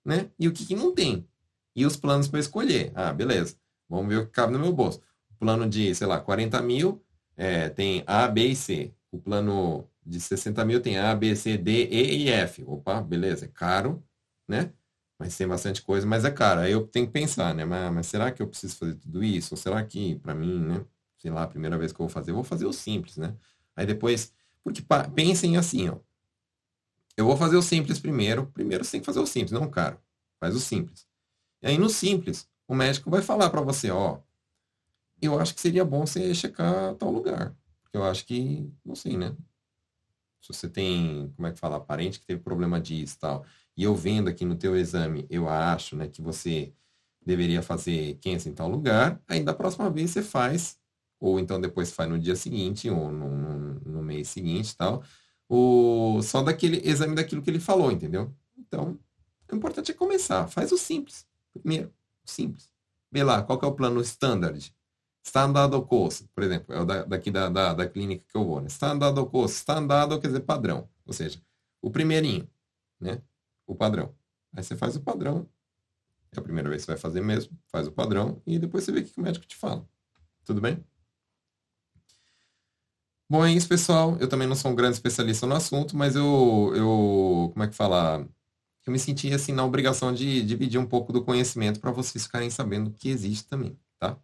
[0.04, 0.30] né?
[0.38, 1.26] E o que que não tem.
[1.74, 2.92] E os planos para escolher.
[2.94, 3.56] Ah, beleza.
[3.88, 5.00] Vamos ver o que cabe no meu bolso.
[5.30, 7.02] O plano de, sei lá, 40 mil
[7.36, 8.92] é, tem A, B e C.
[9.10, 12.62] O plano de 60 mil tem A, B, C, D, E e F.
[12.66, 14.02] Opa, beleza, é caro,
[14.48, 14.72] né?
[15.18, 16.60] Mas tem bastante coisa, mas é caro.
[16.60, 17.64] Aí eu tenho que pensar, né?
[17.64, 19.54] Mas, mas será que eu preciso fazer tudo isso?
[19.54, 20.84] Ou será que, para mim, né?
[21.18, 23.34] Sei lá, a primeira vez que eu vou fazer, eu vou fazer o simples, né?
[23.74, 24.32] Aí depois,
[24.66, 24.82] porque
[25.14, 25.98] pensem assim, ó.
[27.16, 28.46] Eu vou fazer o simples primeiro.
[28.48, 30.00] Primeiro você tem que fazer o simples, não caro.
[30.40, 31.06] Faz o simples.
[31.62, 34.18] E aí no simples, o médico vai falar para você, ó,
[35.22, 37.56] eu acho que seria bom você checar tal lugar.
[37.82, 39.36] Porque eu acho que, não sei, né?
[40.40, 43.44] se você tem, como é que fala, parente que teve problema disso e tal,
[43.76, 46.72] e eu vendo aqui no teu exame, eu acho, né, que você
[47.24, 50.78] deveria fazer câncer em tal lugar, aí da próxima vez você faz,
[51.18, 55.02] ou então depois faz no dia seguinte, ou no mês seguinte e tal,
[55.48, 58.34] o, só daquele exame daquilo que ele falou, entendeu?
[58.58, 58.98] Então,
[59.50, 60.46] o importante é começar.
[60.48, 61.26] Faz o simples.
[61.52, 61.92] Primeiro,
[62.24, 62.70] simples.
[63.10, 64.74] Vê lá, qual é o plano standard?
[65.22, 68.60] Standard course, por exemplo, é o da, daqui da, da, da, clínica que eu vou.
[68.60, 68.68] Né?
[68.68, 70.88] Standard course, standard quer dizer padrão.
[71.04, 71.40] Ou seja,
[71.82, 72.48] o primeirinho,
[73.00, 73.20] né?
[73.66, 74.14] O padrão.
[74.54, 75.48] Aí você faz o padrão.
[76.32, 77.58] É a primeira vez que você vai fazer mesmo.
[77.66, 79.88] Faz o padrão e depois você vê o que o médico te fala.
[80.44, 80.84] Tudo bem?
[83.28, 84.16] Bom, é isso, pessoal.
[84.20, 87.74] Eu também não sou um grande especialista no assunto, mas eu, eu como é que
[87.74, 88.26] fala?
[88.86, 92.50] Eu me senti assim na obrigação de dividir um pouco do conhecimento para vocês ficarem
[92.50, 94.16] sabendo que existe também, tá?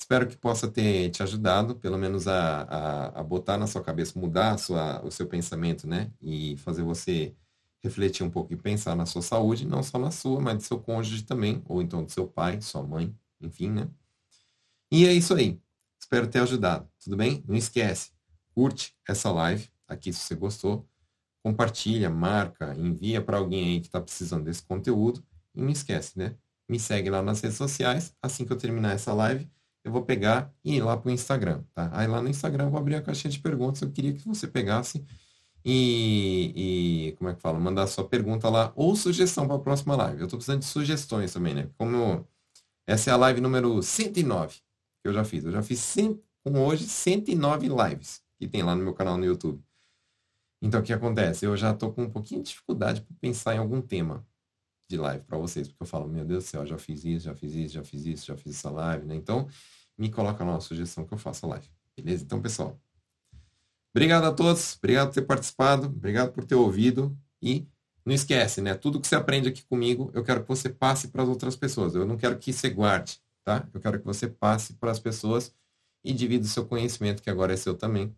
[0.00, 4.18] Espero que possa ter te ajudado, pelo menos a, a, a botar na sua cabeça,
[4.18, 6.12] mudar sua, o seu pensamento, né?
[6.22, 7.34] E fazer você
[7.82, 10.80] refletir um pouco e pensar na sua saúde, não só na sua, mas do seu
[10.80, 13.88] cônjuge também, ou então do seu pai, sua mãe, enfim, né?
[14.90, 15.60] E é isso aí.
[16.00, 17.42] Espero ter ajudado, tudo bem?
[17.48, 18.12] Não esquece,
[18.56, 20.88] curte essa live aqui se você gostou,
[21.44, 25.22] compartilha, marca, envia para alguém aí que está precisando desse conteúdo
[25.54, 26.34] e não esquece, né?
[26.68, 29.48] Me segue lá nas redes sociais, assim que eu terminar essa live,
[29.84, 31.90] eu vou pegar e ir lá para o Instagram, tá?
[31.92, 34.48] Aí lá no Instagram eu vou abrir a caixinha de perguntas, eu queria que você
[34.48, 35.04] pegasse
[35.64, 37.60] e, e como é que fala?
[37.60, 40.20] Mandar sua pergunta lá ou sugestão para a próxima live.
[40.20, 41.68] Eu estou precisando de sugestões também, né?
[41.76, 42.26] Como
[42.86, 45.44] essa é a live número 109 que eu já fiz.
[45.44, 49.24] Eu já fiz 100, com hoje 109 lives que tem lá no meu canal no
[49.24, 49.62] YouTube.
[50.60, 51.44] Então, o que acontece?
[51.44, 54.26] Eu já estou com um pouquinho de dificuldade para pensar em algum tema
[54.88, 57.34] de live para vocês, porque eu falo, meu Deus do céu, já fiz isso, já
[57.34, 59.14] fiz isso, já fiz isso, já fiz essa live, né?
[59.14, 59.48] Então,
[59.98, 61.68] me coloca lá uma sugestão que eu faça live.
[61.96, 62.24] Beleza?
[62.24, 62.78] Então, pessoal,
[63.92, 67.66] obrigado a todos, obrigado por ter participado, obrigado por ter ouvido e
[68.04, 68.74] não esquece, né?
[68.74, 71.94] Tudo que você aprende aqui comigo, eu quero que você passe para as outras pessoas.
[71.94, 73.68] Eu não quero que você guarde, tá?
[73.74, 75.52] Eu quero que você passe para as pessoas
[76.04, 78.14] e divida o seu conhecimento, que agora é seu também,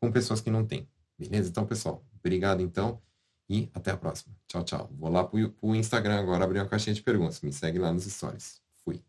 [0.00, 0.88] com pessoas que não têm.
[1.18, 1.48] Beleza?
[1.48, 3.00] Então, pessoal, obrigado então
[3.48, 4.34] e até a próxima.
[4.46, 4.90] Tchau, tchau.
[4.98, 7.40] Vou lá pro, pro Instagram agora abrir uma caixinha de perguntas.
[7.40, 8.60] Me segue lá nos stories.
[8.84, 9.02] Fui.